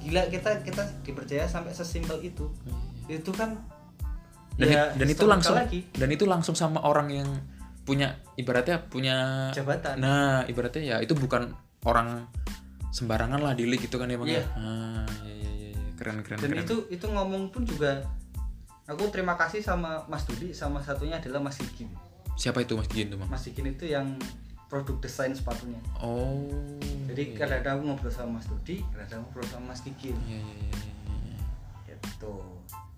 [0.00, 2.48] Gila kita kita dipercaya sampai sesimpel itu.
[3.06, 3.60] Itu kan
[4.56, 5.84] dan, ya dan itu langsung lagi.
[5.92, 7.28] dan itu langsung sama orang yang
[7.82, 10.00] punya ibaratnya punya jabatan.
[10.00, 12.24] Nah ibaratnya ya itu bukan orang
[12.90, 14.40] sembarangan lah di league gitu kan ya bang Iya.
[14.40, 14.44] ya?
[14.50, 15.28] Ah iya.
[15.28, 15.49] Iya iya iya.
[16.00, 16.64] Keren keren dan keren.
[16.64, 18.00] itu itu ngomong pun juga
[18.88, 21.92] aku terima kasih sama Mas Dudi sama satunya adalah Mas Gikin
[22.40, 24.16] siapa itu mas Gin tuh Mas Gikin itu yang
[24.70, 25.82] produk desain sepatunya.
[25.98, 26.46] Oh.
[27.10, 27.42] Jadi iya.
[27.42, 31.38] kadang-kadang aku ngobrol sama Mas Dudi kadang-kadang ngobrol sama Mas Gikin Iya, iya, iya, iya,
[31.90, 31.94] iya.
[31.98, 32.34] gitu.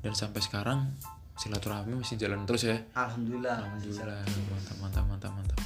[0.05, 0.93] Dan sampai sekarang
[1.41, 2.77] silaturahmi masih jalan terus ya?
[2.93, 4.21] Alhamdulillah masih alhamdulillah.
[4.21, 4.47] jalan.
[4.53, 5.59] mantap mantap mantap mantap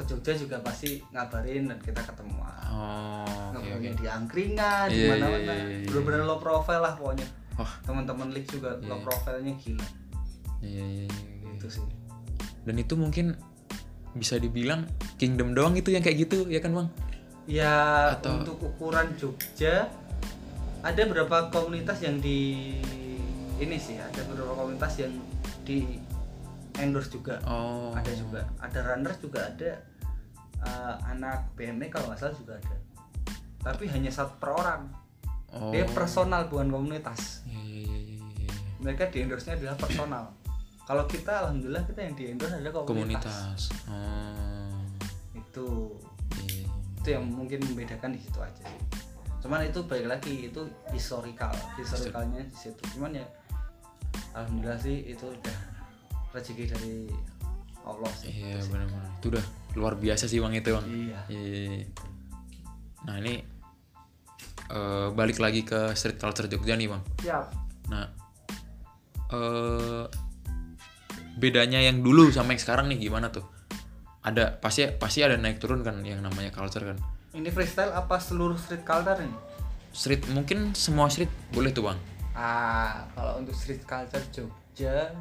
[0.00, 2.56] ke Jogja juga pasti ngabarin dan kita ketemuan.
[2.66, 4.00] Oh ngobrolnya oke.
[4.00, 5.36] di angkringan di Iya, iya, mana-mana.
[5.36, 5.86] iya, iya, iya.
[5.86, 7.26] bener-bener low profile lah pokoknya.
[7.54, 7.72] Wah.
[7.84, 8.88] Teman-teman league juga Iya.
[8.88, 9.86] low profilnya gila.
[10.60, 11.50] Iya iya iya, iya.
[11.54, 11.84] itu sih.
[12.64, 13.36] Dan itu mungkin
[14.12, 16.88] bisa dibilang kingdom doang itu yang kayak gitu ya kan bang?
[17.44, 17.74] Ya
[18.16, 19.86] Atau- untuk ukuran Jogja
[20.80, 22.72] ada beberapa komunitas yang di
[23.60, 25.12] ini sih ada beberapa komunitas yang
[25.62, 26.00] di
[26.80, 27.36] endorse juga.
[27.44, 27.92] Oh.
[27.92, 28.40] Ada juga.
[28.56, 29.70] Ada runners juga ada
[30.64, 32.76] eh, anak BME kalau nggak salah juga ada.
[33.60, 34.82] Tapi hanya satu per orang.
[35.50, 35.74] Oh.
[35.74, 37.42] dia personal bukan komunitas.
[37.42, 37.98] Iya, iya,
[38.38, 40.24] iya, mereka di endorse nya adalah personal.
[40.86, 43.60] Kalau kita alhamdulillah kita yang di endorse adalah komunitas, komunitas.
[43.90, 44.78] Oh.
[45.34, 45.66] Itu.
[47.02, 48.82] Itu yang mungkin membedakan di situ aja sih.
[49.42, 51.50] Cuman itu balik lagi itu historical.
[51.74, 52.82] Historicalnya di situ.
[52.94, 53.26] Cuman ya
[54.38, 55.58] alhamdulillah sih itu udah
[56.30, 56.94] rezeki dari
[57.82, 58.30] Allah sih.
[58.30, 59.10] Iya benar-benar.
[59.18, 59.44] Itu udah
[59.78, 60.86] luar biasa sih bang itu bang.
[60.86, 61.20] Iya.
[61.30, 61.84] Iya.
[63.00, 63.40] nah ini
[64.70, 67.02] eh, balik lagi ke street culture Jogja nih bang.
[67.22, 67.46] Siap.
[67.90, 68.06] Nah
[69.30, 70.04] eh
[71.38, 73.46] bedanya yang dulu sama yang sekarang nih gimana tuh?
[74.20, 76.98] Ada pasti pasti ada naik turun kan yang namanya culture kan?
[77.30, 79.32] Ini freestyle apa seluruh street culture ini?
[79.94, 81.98] Street mungkin semua street boleh tuh bang.
[82.34, 85.14] Ah kalau untuk street culture Jogja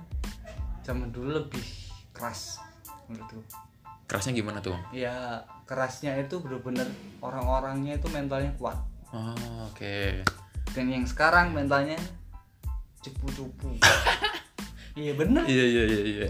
[0.84, 1.64] zaman dulu lebih
[2.12, 2.60] keras
[3.08, 3.69] menurutku
[4.10, 4.84] kerasnya gimana tuh bang?
[5.06, 6.90] Ya kerasnya itu bener-bener
[7.22, 8.74] orang-orangnya itu mentalnya kuat.
[9.14, 10.26] Oh, oke.
[10.74, 11.98] Dan yang sekarang mentalnya
[13.06, 13.78] cupu-cupu
[15.00, 15.46] iya bener.
[15.46, 16.30] Iya iya iya iya.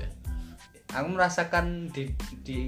[0.91, 2.11] Aku merasakan di
[2.43, 2.61] di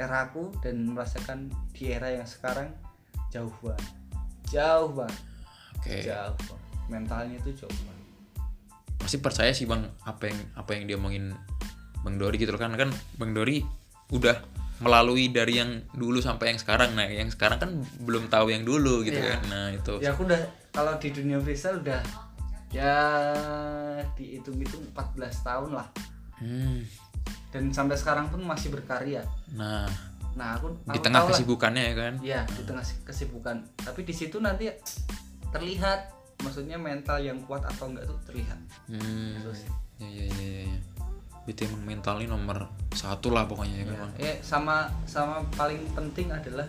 [0.00, 2.72] era aku dan merasakan di era yang sekarang
[3.28, 3.84] jauh banget.
[4.48, 5.20] Jauh banget.
[5.76, 5.96] Oke.
[6.00, 6.64] Jauh banget.
[6.86, 8.06] mentalnya itu jauh banget.
[8.96, 11.36] Pasti percaya sih bang apa yang apa yang dia omongin
[12.00, 12.88] bang Dori gitu kan kan
[13.20, 14.36] bang Dori udah
[14.76, 16.92] melalui dari yang dulu sampai yang sekarang.
[16.92, 17.70] Nah yang sekarang kan
[18.04, 19.36] belum tahu yang dulu gitu Iya.
[19.36, 19.40] kan.
[19.48, 19.94] Nah itu.
[20.04, 20.40] Ya aku udah
[20.70, 22.00] kalau di dunia freestyle udah
[22.68, 22.92] ya
[24.14, 25.88] dihitung-hitung 14 tahun lah.
[26.36, 26.84] Hmm,
[27.48, 29.24] dan sampai sekarang pun masih berkarya.
[29.56, 29.88] Nah
[30.36, 31.32] nah aku, di aku tengah tahu lah.
[31.32, 32.12] kesibukannya ya kan?
[32.20, 33.56] Ya di tengah kesibukan.
[33.80, 34.68] Tapi di situ nanti
[35.48, 36.12] terlihat
[36.44, 38.60] maksudnya mental yang kuat atau enggak tuh terlihat.
[38.84, 39.70] Hmm, Gitu sih.
[39.96, 40.76] ya ya ya ya,
[41.46, 46.28] Itu emang mental ini nomor satu lah pokoknya ya kan Ya, sama sama paling penting
[46.28, 46.66] adalah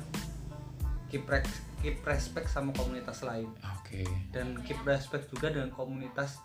[1.08, 6.42] keep res- keep respect sama komunitas lain oke dan keep respect juga dengan komunitas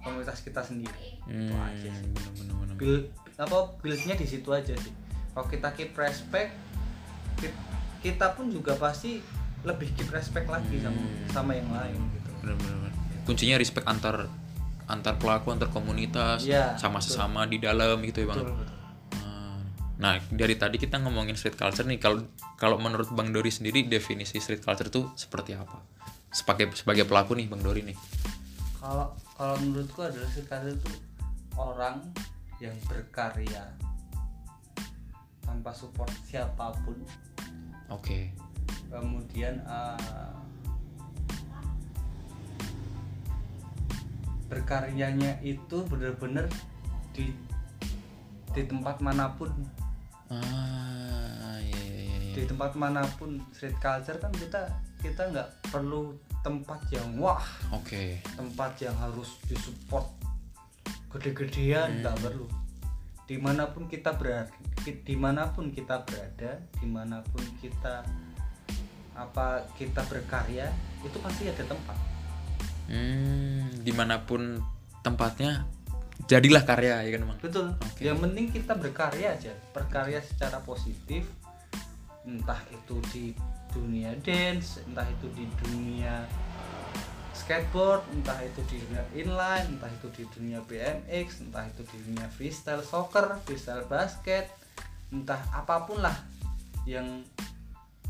[0.00, 2.06] komunitas kita sendiri hmm, Itu aja sih.
[2.06, 2.74] bener, bener, bener.
[2.76, 3.04] build
[3.36, 4.92] apa buildnya di situ aja sih
[5.32, 6.52] kalau kita keep respect
[7.36, 7.56] ki-
[8.00, 9.18] kita pun juga pasti
[9.62, 11.26] lebih keep respect lagi sama Hmm.
[11.28, 12.92] sama yang lain gitu bener, bener, bener.
[13.24, 14.28] kuncinya respect antar
[14.86, 17.10] antar pelaku antar komunitas Iya, sama betul.
[17.10, 18.74] sesama di dalam gitu ya bang betul betul
[19.18, 19.58] Ah,
[19.96, 21.96] Nah, dari tadi kita ngomongin street culture nih.
[21.96, 22.20] Kalau
[22.54, 25.80] kalau menurut Bang Dori sendiri definisi street culture itu seperti apa?
[26.28, 27.96] Sebagai sebagai pelaku nih Bang Dori nih.
[28.76, 30.90] kalau kalau menurutku adalah sekali itu
[31.56, 31.98] orang
[32.58, 33.66] yang berkarya
[35.40, 36.94] tanpa support siapa pun
[37.88, 38.30] Oke.
[38.86, 40.30] kemudian eh,
[44.46, 46.46] berkaryanya itu benar-benar
[47.14, 47.32] di
[48.54, 49.52] di tempat mana pun
[50.26, 52.18] Ah, iya iya iya.
[52.18, 52.34] iya.
[52.34, 54.58] di tempat mana pun street culture kan kita
[54.98, 58.18] kita nggak perlu tempat yang wah Oke.
[58.34, 60.10] tempat yang harus disupport
[61.14, 62.50] gede-gedean nggak perlu
[63.26, 64.50] di mana pun kita berada
[64.82, 68.02] di mana pun kita berada di mana pun kita
[69.14, 70.66] apa kita berkarya
[71.06, 71.98] itu pasti ada tempat
[72.86, 74.62] Hmm, di mana pun
[75.02, 75.66] tempatnya
[76.26, 77.38] jadilah karya ya kan Bang.
[77.38, 78.00] betul Oke.
[78.02, 81.28] yang penting kita berkarya aja berkarya secara positif
[82.26, 83.26] entah itu di
[83.70, 86.24] dunia dance entah itu di dunia
[87.36, 92.26] skateboard entah itu di dunia inline entah itu di dunia BMX entah itu di dunia
[92.32, 94.48] freestyle soccer freestyle basket
[95.12, 96.16] entah apa pun lah
[96.88, 97.22] yang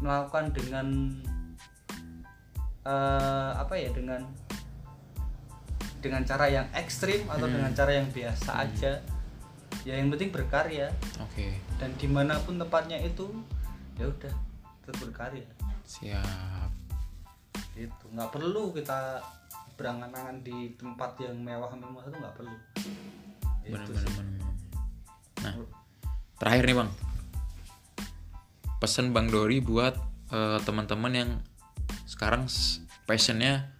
[0.01, 0.87] melakukan dengan
[2.87, 4.25] eh, apa ya dengan
[6.07, 7.55] dengan cara yang ekstrim atau Hmm.
[7.59, 8.93] dengan cara yang biasa aja
[9.83, 10.91] ya yang penting berkarya
[11.23, 11.59] Oke.
[11.79, 13.31] dan di mana pun tempatnya itu
[13.99, 14.35] ya udah
[14.83, 15.47] tetap berkarya
[15.87, 16.71] Siap.
[17.75, 19.23] gitu nggak perlu kita
[19.77, 22.57] berangan-angan di tempat yang mewah-mewah itu nggak perlu
[23.67, 24.11] itu sih.
[24.15, 24.43] bener.
[25.43, 25.53] Nah,
[26.39, 26.91] terakhir nih Bang.
[28.79, 29.95] Pesan Bang Dori buat
[30.31, 31.31] eh, teman-teman yang
[32.07, 32.47] sekarang
[33.05, 33.76] passionnya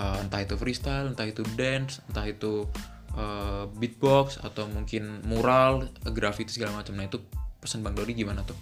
[0.00, 2.64] eh, entah itu freestyle, entah itu dance, entah itu
[3.12, 6.96] eh, beatbox atau mungkin mural, graffiti segala macam.
[6.96, 7.20] Nah itu
[7.60, 8.56] pesan Bang Dori gimana tuh?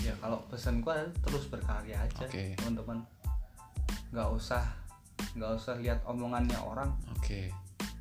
[0.00, 2.56] ya kalau pesanku adalah terus berkarya aja Oke.
[2.56, 3.04] teman-teman
[4.16, 4.64] nggak usah
[5.36, 7.52] nggak usah lihat omongannya orang Oke,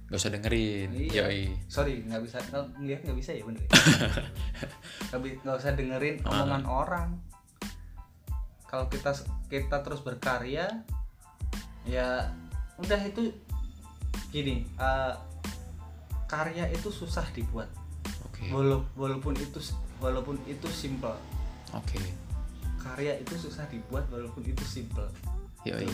[0.08, 0.96] gak usah dengerin.
[0.96, 1.28] Iya.
[1.28, 1.60] Yoi.
[1.68, 2.40] sorry nggak bisa
[2.80, 3.70] ngeliat nggak bisa ya bener ya?
[5.12, 6.30] nggak bi- nggak usah dengerin Ah.
[6.32, 7.10] omongan orang
[8.64, 9.12] kalau kita
[9.52, 10.72] kita terus berkarya
[11.84, 12.32] ya
[12.80, 13.32] udah itu
[14.30, 15.14] gini eh,
[16.30, 17.68] karya itu susah dibuat.
[18.30, 19.60] Oke, Walau- walaupun itu
[20.00, 21.12] walaupun itu simple.
[21.76, 22.00] Oke,
[22.80, 25.06] karya itu susah dibuat walaupun itu simple.
[25.68, 25.90] Yoi.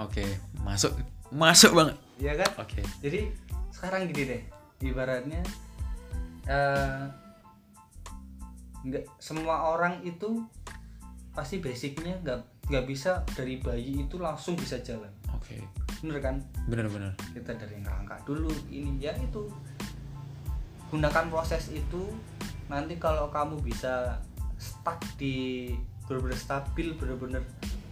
[0.00, 0.24] Oke,
[0.64, 0.90] masuk,
[1.30, 1.96] masuk banget.
[2.18, 2.50] ya kan?
[2.62, 3.30] Oke, jadi
[3.74, 4.42] sekarang gini deh
[4.82, 5.42] ibaratnya
[6.46, 7.02] eh,
[8.84, 10.44] nggak semua orang itu
[11.34, 15.56] pasti basicnya nggak nggak bisa dari bayi itu langsung bisa jalan oke,
[16.02, 16.36] bener kan?
[16.70, 17.12] Bener-bener.
[17.34, 19.50] kita dari ngerangka dulu ini ya itu.
[20.88, 22.14] Gunakan proses itu
[22.70, 24.22] nanti kalau kamu bisa
[24.56, 25.68] stuck di
[26.06, 27.42] benar-benar stabil benar-benar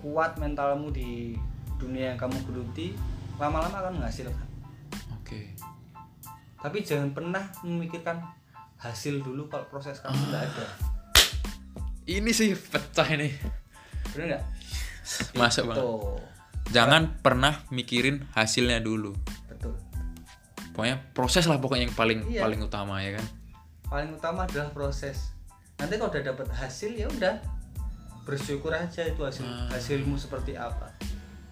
[0.01, 1.35] kuat mentalmu di
[1.77, 2.95] dunia yang kamu geluti
[3.37, 4.49] lama-lama akan menghasilkan.
[5.19, 5.53] Oke.
[6.63, 8.23] Tapi jangan pernah memikirkan
[8.79, 10.67] hasil dulu kalau proses kamu nggak ada.
[12.07, 13.31] Ini sih pecah ini.
[14.15, 14.45] Bener nggak?
[15.35, 16.32] Masuk banget tuh
[16.73, 19.13] jangan pernah mikirin hasilnya dulu.
[19.47, 19.77] Betul.
[20.73, 22.41] Pokoknya proses lah pokoknya yang paling Iya.
[22.41, 23.27] paling utama ya kan?
[23.85, 25.37] Paling utama adalah proses.
[25.77, 27.37] Nanti kalau udah dapat hasil ya udah.
[28.23, 29.67] Bersyukur aja itu hasil Ah.
[29.69, 30.89] hasilmu seperti apa.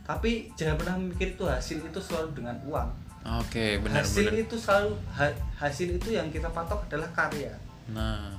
[0.03, 2.91] Tapi jangan pernah mikir itu hasil itu selalu dengan uang.
[3.21, 4.41] Oke benar hasil benar.
[4.41, 7.53] itu selalu ha- hasil itu yang kita patok adalah karya.
[7.87, 8.33] Nah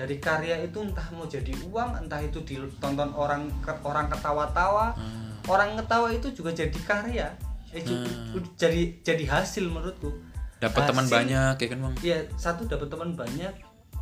[0.00, 3.52] dari karya itu entah mau jadi uang entah itu ditonton orang
[3.84, 4.96] orang ketawa-tawa.
[4.96, 7.28] Ah, orang ketawa itu juga jadi karya.
[7.70, 8.40] Eh, Hmm.
[8.56, 10.08] jadi jadi hasil menurutku.
[10.56, 11.94] Dapat teman banyak ya kan bang?
[12.00, 13.52] Ya satu dapat teman banyak.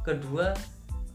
[0.00, 0.54] Kedua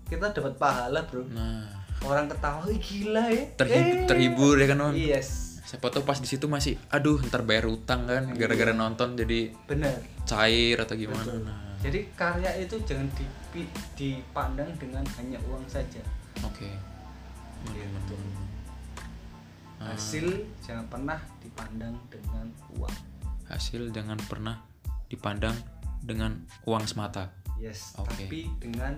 [0.06, 1.24] kita dapat pahala bro.
[1.26, 1.64] Nah.
[2.04, 3.48] Orang ketawa "Ih, gila ya.
[3.56, 4.04] Terhibur Eh.
[4.04, 4.94] terhibur ya kan bang?
[5.00, 5.28] Yes.
[5.64, 8.36] Siapa tahu pas di situ masih aduh ntar bayar utang kan Iya.
[8.38, 9.96] gara-gara nonton jadi benar.
[10.24, 11.24] cair atau gimana.
[11.24, 11.48] Betul.
[11.48, 11.56] nah.
[11.80, 13.43] Jadi karya itu jangan dipi-
[13.94, 16.02] dipandang dengan hanya uang saja.
[16.42, 16.68] Oke.
[17.70, 18.16] Gitu.
[19.78, 20.26] Ah, hasil
[20.66, 22.48] jangan pernah dipandang dengan
[22.80, 22.98] uang.
[23.48, 24.58] Hasil jangan pernah
[25.08, 25.56] dipandang
[26.02, 27.32] dengan uang semata.
[27.62, 28.28] Yes Oke.
[28.28, 28.98] tapi dengan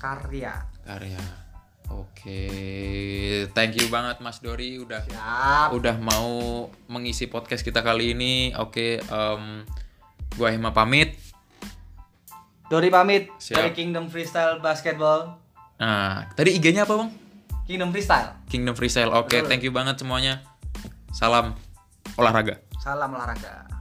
[0.00, 0.64] karya.
[0.86, 1.20] Karya.
[1.90, 2.42] Oke.
[3.50, 4.78] Thank you banget Mas Dori.
[4.78, 5.74] Udah siap.
[5.74, 8.54] udah mau mengisi podcast kita kali ini.
[8.56, 9.66] Oke em,
[10.38, 11.29] gua Hima pamit
[12.70, 13.26] Dori pamit.
[13.42, 13.58] Siap.
[13.58, 15.34] dari Kingdom Freestyle Basketball.
[15.82, 17.10] Nah tadi IG-nya apa bang?
[17.66, 18.30] Kingdom Freestyle.
[18.46, 19.26] Kingdom Freestyle oke.
[19.26, 19.50] Betul.
[19.50, 20.46] thank you banget semuanya.
[21.10, 21.58] Salam
[22.14, 22.62] olahraga.
[22.78, 23.79] Salam olahraga